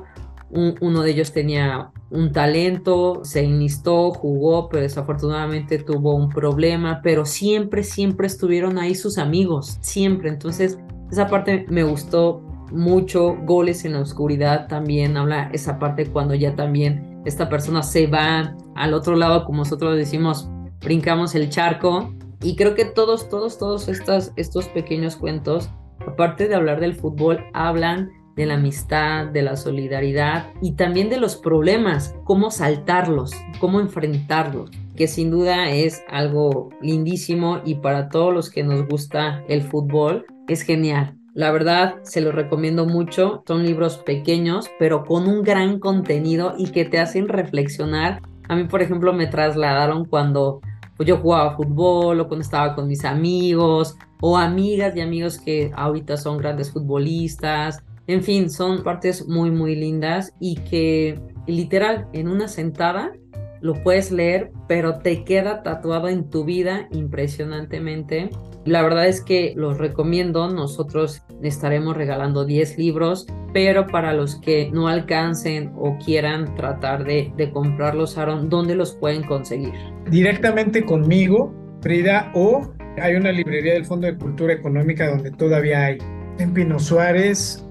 uno 0.50 1.02
de 1.02 1.12
ellos 1.12 1.32
tenía 1.32 1.92
un 2.13 2.32
talento, 2.32 3.21
se 3.26 3.43
enlistó, 3.43 4.12
jugó, 4.12 4.69
pero 4.69 4.84
desafortunadamente 4.84 5.80
tuvo 5.80 6.13
un 6.13 6.30
problema, 6.30 7.02
pero 7.02 7.26
siempre, 7.26 7.84
siempre 7.84 8.28
estuvieron 8.28 8.78
ahí 8.78 8.93
sus 8.93 9.17
amigos, 9.17 9.80
siempre. 9.82 10.30
Entonces, 10.30 10.78
esa 11.12 11.28
parte 11.28 11.65
me 11.69 11.84
gustó 11.84 12.41
mucho. 12.71 13.36
Goles 13.45 13.84
en 13.84 13.93
la 13.93 14.02
oscuridad 14.02 14.67
también 14.67 15.17
habla 15.17 15.49
esa 15.54 15.80
parte 15.80 16.06
cuando 16.06 16.36
ya 16.36 16.56
también 16.56 17.21
esta 17.26 17.49
persona 17.49 17.82
se 17.82 18.06
va 18.06 18.56
al 18.76 18.93
otro 18.93 19.15
lado, 19.15 19.43
como 19.43 19.60
nosotros 19.60 19.97
decimos, 19.97 20.47
brincamos 20.82 21.34
el 21.34 21.49
charco. 21.49 22.13
Y 22.43 22.56
creo 22.56 22.76
que 22.76 22.86
todos, 22.86 23.28
todos, 23.28 23.58
todos 23.58 23.88
estas, 23.88 24.34
estos 24.36 24.67
pequeños 24.67 25.15
cuentos, 25.15 25.67
aparte 26.06 26.47
de 26.47 26.54
hablar 26.54 26.80
del 26.80 26.93
fútbol, 26.93 27.43
hablan 27.54 28.12
de 28.36 28.46
la 28.46 28.56
amistad, 28.56 29.28
de 29.28 29.41
la 29.41 29.56
solidaridad 29.56 30.52
y 30.62 30.74
también 30.74 31.10
de 31.10 31.17
los 31.17 31.36
problemas, 31.36 32.15
cómo 32.24 32.52
saltarlos, 32.52 33.32
cómo 33.60 33.80
enfrentarlos, 33.80 34.72
que 34.96 35.08
sin 35.08 35.32
duda 35.32 35.69
es 35.69 36.04
algo 36.10 36.69
lindísimo 36.82 37.62
y 37.65 37.76
para 37.76 38.10
todos 38.10 38.34
los 38.34 38.50
que 38.50 38.63
nos 38.63 38.88
gusta 38.88 39.43
el 39.48 39.62
fútbol 39.62 40.26
es 40.48 40.62
genial. 40.62 41.15
La 41.34 41.52
verdad, 41.52 41.96
se 42.04 42.22
los 42.22 42.36
recomiendo 42.36 42.86
mucho. 42.86 43.43
Son 43.48 43.65
libros 43.65 43.98
pequeños, 43.98 44.69
pero 44.78 45.04
con 45.04 45.28
un 45.28 45.41
gran 45.41 45.80
contenido 45.80 46.54
y 46.60 46.67
que 46.67 46.86
te 46.86 47.00
hacen 47.00 47.28
reflexionar. 47.28 48.22
A 48.48 48.56
mí, 48.56 48.65
por 48.65 48.84
ejemplo, 48.84 49.13
me 49.13 49.26
trasladaron 49.26 50.06
cuando 50.06 50.62
yo 51.00 51.17
jugaba 51.17 51.56
fútbol 51.56 52.19
o 52.19 52.28
cuando 52.28 52.43
estaba 52.43 52.76
con 52.76 52.88
mis 52.88 53.04
amigos 53.04 53.98
o 54.22 54.38
amigas 54.38 54.96
y 54.96 55.02
amigos 55.02 55.39
que 55.39 55.72
ahorita 55.76 56.17
son 56.17 56.38
grandes 56.38 56.72
futbolistas 56.72 57.84
en 58.08 58.24
fin, 58.24 58.50
son 58.50 58.84
partes 58.84 59.28
muy, 59.28 59.52
muy 59.52 59.76
lindas 59.76 60.34
y 60.39 60.56
que 60.56 61.20
literal 61.48 62.08
en 62.13 62.28
una 62.28 62.48
sentada 62.48 63.13
lo 63.62 63.82
puedes 63.82 64.12
leer, 64.12 64.52
pero 64.68 65.00
te 65.00 65.24
queda 65.24 65.63
tatuado 65.63 66.10
en 66.10 66.30
tu 66.30 66.44
vida 66.44 66.89
impresionantemente. 66.92 68.30
La 68.66 68.82
verdad 68.82 69.08
es 69.08 69.22
que 69.22 69.54
los 69.56 69.78
recomiendo, 69.78 70.50
nosotros 70.50 71.24
estaremos 71.42 71.96
regalando 71.96 72.44
10 72.44 72.78
libros, 72.78 73.26
pero 73.54 73.88
para 73.88 74.13
los 74.13 74.36
que 74.36 74.70
no 74.72 74.89
alcancen 74.89 75.72
o 75.78 75.98
quieran 75.98 76.54
tratar 76.56 77.06
de, 77.06 77.32
comprarlos, 77.54 78.18
Aaron, 78.18 78.50
¿dónde 78.50 78.76
los 78.76 78.96
pueden 78.96 79.24
conseguir? 79.24 79.72
Directamente 80.12 80.84
conmigo, 80.84 81.54
Frida, 81.80 82.34
o 82.36 82.70
hay 83.02 83.16
una 83.16 83.32
librería 83.32 83.76
del 83.76 83.86
Fondo 83.86 84.08
de 84.08 84.18
Cultura 84.18 84.54
Económica 84.54 85.10
donde 85.10 85.32
todavía 85.32 85.86
hay. 85.86 85.98
En 86.38 86.54
Pino 86.54 86.80
Suárez, 86.80 87.66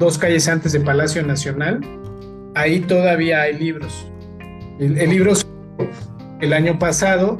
dos 0.00 0.18
calles 0.18 0.48
antes 0.48 0.72
de 0.72 0.80
Palacio 0.80 1.24
Nacional, 1.24 1.80
ahí 2.54 2.80
todavía 2.80 3.42
hay 3.42 3.56
libros. 3.56 4.10
El, 4.80 4.94
libro 5.10 5.34
el 6.40 6.52
año 6.54 6.78
pasado, 6.78 7.38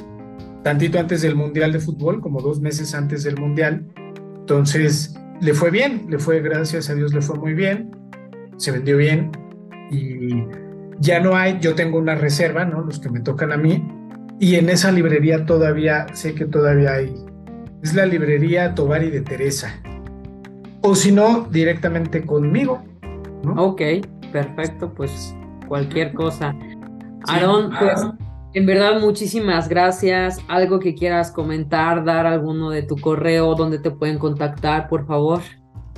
tantito 0.63 1.01
antes 1.01 1.23
del 1.23 1.35
Mundial 1.35 1.73
de 1.73 1.81
Fútbol, 1.81 2.21
como 2.21 2.43
dos 2.43 2.61
meses 2.61 2.95
antes 2.95 3.25
del 3.25 3.39
Mundial. 3.41 3.87
Entonces, 4.41 5.15
le 5.41 5.55
fue 5.55 5.71
bien, 5.71 6.07
le 6.11 6.19
fue, 6.19 6.41
gracias 6.41 6.91
a 6.91 6.95
Dios, 6.95 7.15
le 7.15 7.23
fue 7.23 7.39
muy 7.39 7.55
bien, 7.55 7.97
se 8.59 8.71
vendió 8.71 8.99
bien 8.99 9.33
y 9.91 10.45
ya 11.01 11.19
no 11.19 11.35
hay, 11.35 11.59
yo 11.61 11.75
tengo 11.75 11.99
una 11.99 12.15
reserva, 12.15 12.67
¿no? 12.67 12.83
Los 12.83 13.01
que 13.01 13.09
me 13.09 13.21
tocan 13.21 13.53
a 13.53 13.57
mí, 13.57 13.83
y 14.39 14.57
en 14.57 14.69
esa 14.69 14.93
librería 14.93 15.47
todavía, 15.47 16.07
sé 16.13 16.35
que 16.35 16.45
todavía 16.45 16.93
hay, 16.93 17.15
es 17.83 17.95
la 17.95 18.05
librería 18.05 18.75
Tobari 18.75 19.11
de 19.11 19.23
Teresa. 19.23 19.83
O 20.83 20.95
si 20.95 21.13
no, 21.13 21.47
directamente 21.51 22.25
conmigo. 22.25 22.83
¿no? 23.43 23.53
Ok, 23.65 23.83
perfecto, 24.33 24.93
pues 24.95 25.35
cualquier 25.69 26.13
cosa. 26.15 26.55
Aarón, 27.29 27.71
pues 27.79 28.07
en 28.55 28.67
verdad 28.67 29.01
muchísimas 29.01 29.69
gracias. 29.69 30.39
Algo 30.49 30.79
que 30.81 30.95
quieras 30.95 31.31
comentar, 31.31 32.05
dar 32.05 32.27
alguno 32.27 32.71
de 32.71 32.83
tu 32.83 32.97
correo, 32.97 33.55
donde 33.55 33.79
te 33.79 33.91
pueden 33.91 34.19
contactar, 34.19 34.89
por 34.89 35.07
favor. 35.07 35.41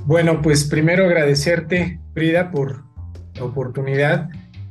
Bueno, 0.04 0.42
pues 0.42 0.64
primero 0.64 1.04
agradecerte, 1.04 2.00
Frida, 2.12 2.50
por 2.50 2.84
la 3.34 3.44
oportunidad 3.44 4.28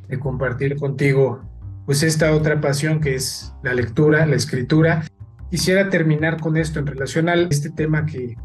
de 0.07 0.19
compartir 0.19 0.75
contigo 0.75 1.41
pues 1.85 2.03
esta 2.03 2.33
otra 2.33 2.61
pasión 2.61 2.99
que 2.99 3.15
es 3.15 3.53
la 3.63 3.73
lectura, 3.73 4.25
la 4.25 4.35
escritura. 4.35 5.03
Quisiera 5.49 5.89
terminar 5.89 6.39
con 6.39 6.57
esto 6.57 6.79
en 6.79 6.87
relación 6.87 7.27
a 7.27 7.33
este 7.33 7.69
tema 7.69 8.05
que 8.05 8.35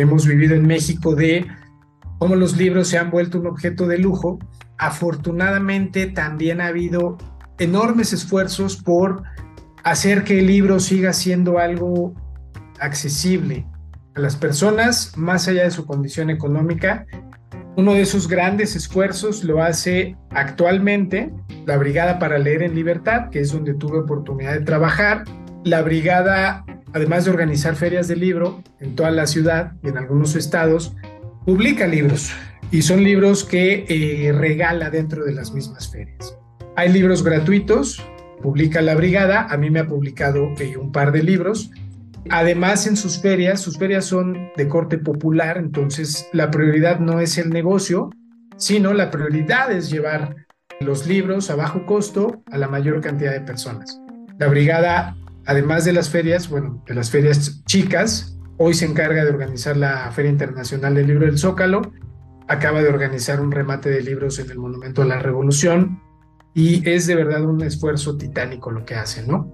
hemos 0.00 0.26
vivido 0.26 0.54
en 0.54 0.66
México 0.66 1.14
de 1.14 1.46
cómo 2.18 2.36
los 2.36 2.56
libros 2.56 2.88
se 2.88 2.98
han 2.98 3.10
vuelto 3.10 3.40
un 3.40 3.46
objeto 3.46 3.86
de 3.86 3.98
lujo. 3.98 4.38
Afortunadamente 4.78 6.06
también 6.06 6.60
ha 6.60 6.68
habido 6.68 7.18
enormes 7.58 8.12
esfuerzos 8.12 8.76
por 8.76 9.22
hacer 9.84 10.24
que 10.24 10.40
el 10.40 10.46
libro 10.46 10.80
siga 10.80 11.12
siendo 11.12 11.58
algo 11.58 12.14
accesible 12.80 13.66
a 14.14 14.20
las 14.20 14.36
personas 14.36 15.16
más 15.16 15.48
allá 15.48 15.64
de 15.64 15.70
su 15.70 15.86
condición 15.86 16.30
económica 16.30 17.06
uno 17.78 17.94
de 17.94 18.00
esos 18.00 18.26
grandes 18.26 18.74
esfuerzos 18.74 19.44
lo 19.44 19.62
hace 19.62 20.16
actualmente 20.30 21.32
la 21.64 21.76
Brigada 21.76 22.18
para 22.18 22.36
Leer 22.36 22.64
en 22.64 22.74
Libertad, 22.74 23.30
que 23.30 23.38
es 23.38 23.52
donde 23.52 23.72
tuve 23.72 24.00
oportunidad 24.00 24.54
de 24.54 24.64
trabajar. 24.64 25.22
La 25.62 25.82
brigada, 25.82 26.64
además 26.92 27.24
de 27.24 27.30
organizar 27.30 27.76
ferias 27.76 28.08
de 28.08 28.16
libro 28.16 28.62
en 28.80 28.94
toda 28.96 29.10
la 29.10 29.26
ciudad 29.26 29.72
y 29.82 29.88
en 29.88 29.98
algunos 29.98 30.34
estados, 30.36 30.94
publica 31.44 31.86
libros 31.86 32.30
y 32.70 32.82
son 32.82 33.02
libros 33.02 33.44
que 33.44 33.86
eh, 33.88 34.32
regala 34.32 34.90
dentro 34.90 35.24
de 35.24 35.32
las 35.32 35.52
mismas 35.52 35.90
ferias. 35.90 36.36
Hay 36.76 36.92
libros 36.92 37.22
gratuitos, 37.22 38.02
publica 38.42 38.80
la 38.82 38.94
brigada, 38.94 39.46
a 39.50 39.56
mí 39.56 39.70
me 39.70 39.80
ha 39.80 39.86
publicado 39.86 40.52
eh, 40.58 40.76
un 40.76 40.92
par 40.92 41.12
de 41.12 41.22
libros 41.22 41.70
Además, 42.30 42.86
en 42.86 42.96
sus 42.96 43.18
ferias, 43.20 43.60
sus 43.60 43.78
ferias 43.78 44.04
son 44.04 44.50
de 44.56 44.68
corte 44.68 44.98
popular, 44.98 45.56
entonces 45.56 46.28
la 46.32 46.50
prioridad 46.50 46.98
no 47.00 47.20
es 47.20 47.38
el 47.38 47.50
negocio, 47.50 48.10
sino 48.56 48.92
la 48.92 49.10
prioridad 49.10 49.72
es 49.72 49.90
llevar 49.90 50.36
los 50.80 51.06
libros 51.06 51.50
a 51.50 51.56
bajo 51.56 51.86
costo 51.86 52.42
a 52.50 52.58
la 52.58 52.68
mayor 52.68 53.00
cantidad 53.00 53.32
de 53.32 53.40
personas. 53.40 54.00
La 54.38 54.46
brigada, 54.46 55.16
además 55.48 55.86
de 55.86 55.94
las 55.94 56.10
ferias, 56.10 56.50
bueno, 56.50 56.84
de 56.86 56.94
las 56.94 57.10
ferias 57.10 57.64
chicas, 57.64 58.38
hoy 58.58 58.74
se 58.74 58.84
encarga 58.84 59.24
de 59.24 59.30
organizar 59.30 59.78
la 59.78 60.12
Feria 60.12 60.30
Internacional 60.30 60.94
del 60.94 61.06
Libro 61.06 61.24
del 61.24 61.38
Zócalo, 61.38 61.80
acaba 62.48 62.82
de 62.82 62.88
organizar 62.90 63.40
un 63.40 63.50
remate 63.50 63.88
de 63.88 64.02
libros 64.02 64.38
en 64.38 64.50
el 64.50 64.58
Monumento 64.58 65.00
a 65.00 65.06
la 65.06 65.18
Revolución 65.18 66.02
y 66.54 66.86
es 66.88 67.06
de 67.06 67.14
verdad 67.14 67.44
un 67.46 67.62
esfuerzo 67.62 68.18
titánico 68.18 68.70
lo 68.70 68.84
que 68.84 68.94
hacen, 68.94 69.26
¿no? 69.26 69.50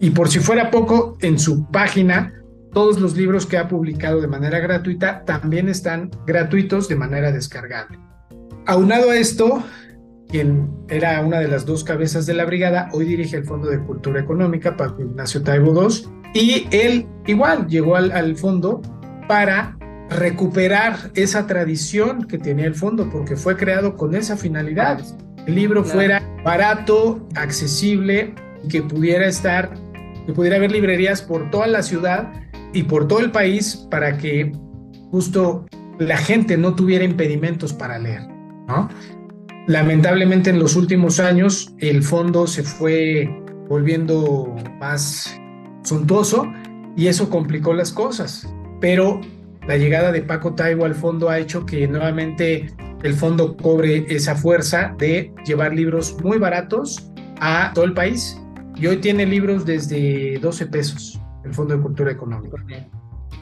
Y 0.00 0.10
por 0.10 0.28
si 0.28 0.40
fuera 0.40 0.72
poco, 0.72 1.16
en 1.20 1.38
su 1.38 1.70
página, 1.70 2.34
todos 2.72 2.98
los 2.98 3.16
libros 3.16 3.46
que 3.46 3.56
ha 3.56 3.68
publicado 3.68 4.20
de 4.20 4.26
manera 4.26 4.58
gratuita 4.58 5.24
también 5.24 5.68
están 5.68 6.10
gratuitos 6.26 6.88
de 6.88 6.96
manera 6.96 7.30
descargable. 7.30 8.00
Aunado 8.66 9.10
a 9.10 9.16
esto, 9.16 9.62
quien 10.28 10.70
era 10.88 11.20
una 11.20 11.40
de 11.40 11.48
las 11.48 11.66
dos 11.66 11.84
cabezas 11.84 12.26
de 12.26 12.34
la 12.34 12.44
brigada, 12.44 12.88
hoy 12.92 13.04
dirige 13.04 13.36
el 13.36 13.44
Fondo 13.44 13.68
de 13.68 13.80
Cultura 13.80 14.20
Económica, 14.20 14.76
Paco 14.76 15.02
Ignacio 15.02 15.42
Taibo 15.42 15.72
II, 15.80 16.08
y 16.34 16.68
él 16.70 17.06
igual 17.26 17.66
llegó 17.68 17.96
al, 17.96 18.12
al 18.12 18.36
fondo 18.36 18.82
para 19.28 19.76
recuperar 20.10 21.10
esa 21.14 21.46
tradición 21.46 22.26
que 22.26 22.38
tenía 22.38 22.66
el 22.66 22.74
fondo, 22.74 23.08
porque 23.10 23.36
fue 23.36 23.56
creado 23.56 23.96
con 23.96 24.14
esa 24.14 24.36
finalidad. 24.36 25.00
El 25.46 25.54
libro 25.54 25.84
fuera 25.84 26.22
barato, 26.44 27.26
accesible, 27.34 28.34
que 28.68 28.82
pudiera 28.82 29.26
estar 29.26 29.72
que 30.26 30.32
pudiera 30.32 30.56
haber 30.56 30.72
librerías 30.72 31.22
por 31.22 31.50
toda 31.50 31.68
la 31.68 31.82
ciudad 31.82 32.32
y 32.72 32.82
por 32.82 33.06
todo 33.06 33.20
el 33.20 33.30
país 33.30 33.86
para 33.90 34.18
que 34.18 34.52
justo 35.10 35.66
la 35.98 36.16
gente 36.16 36.56
no 36.56 36.74
tuviera 36.74 37.04
impedimentos 37.04 37.72
para 37.72 37.98
leer, 37.98 38.26
¿no? 38.66 38.88
Lamentablemente 39.66 40.50
en 40.50 40.60
los 40.60 40.76
últimos 40.76 41.18
años 41.18 41.74
el 41.78 42.02
fondo 42.02 42.46
se 42.46 42.62
fue 42.62 43.28
volviendo 43.68 44.54
más 44.78 45.40
suntuoso 45.82 46.46
y 46.96 47.08
eso 47.08 47.28
complicó 47.28 47.74
las 47.74 47.92
cosas, 47.92 48.48
pero 48.80 49.20
la 49.66 49.76
llegada 49.76 50.12
de 50.12 50.22
Paco 50.22 50.54
Taibo 50.54 50.84
al 50.84 50.94
fondo 50.94 51.28
ha 51.28 51.40
hecho 51.40 51.66
que 51.66 51.88
nuevamente 51.88 52.72
el 53.02 53.14
fondo 53.14 53.56
cobre 53.56 54.06
esa 54.08 54.36
fuerza 54.36 54.94
de 54.98 55.34
llevar 55.44 55.74
libros 55.74 56.16
muy 56.22 56.38
baratos 56.38 57.10
a 57.40 57.72
todo 57.74 57.84
el 57.84 57.92
país 57.92 58.40
y 58.76 58.86
hoy 58.86 58.98
tiene 58.98 59.26
libros 59.26 59.66
desde 59.66 60.38
12 60.38 60.66
pesos, 60.66 61.20
el 61.44 61.52
Fondo 61.52 61.76
de 61.76 61.82
Cultura 61.82 62.12
Económica. 62.12 62.56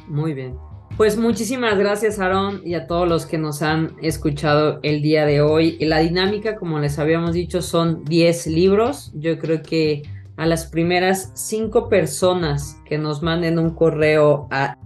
Muy 0.08 0.32
bien. 0.32 0.56
Pues 0.96 1.16
muchísimas 1.16 1.76
gracias, 1.76 2.20
Aaron, 2.20 2.60
y 2.64 2.74
a 2.74 2.86
todos 2.86 3.08
los 3.08 3.26
que 3.26 3.36
nos 3.36 3.62
han 3.62 3.96
escuchado 4.00 4.78
el 4.84 5.02
día 5.02 5.26
de 5.26 5.40
hoy. 5.40 5.76
La 5.80 5.98
dinámica, 5.98 6.54
como 6.54 6.78
les 6.78 7.00
habíamos 7.00 7.32
dicho, 7.32 7.62
son 7.62 8.04
10 8.04 8.46
libros. 8.46 9.10
Yo 9.14 9.40
creo 9.40 9.60
que 9.60 10.02
a 10.36 10.46
las 10.46 10.66
primeras 10.66 11.32
5 11.34 11.88
personas 11.88 12.78
que 12.84 12.96
nos 12.96 13.24
manden 13.24 13.58
un 13.58 13.70
correo 13.70 14.46
a 14.52 14.78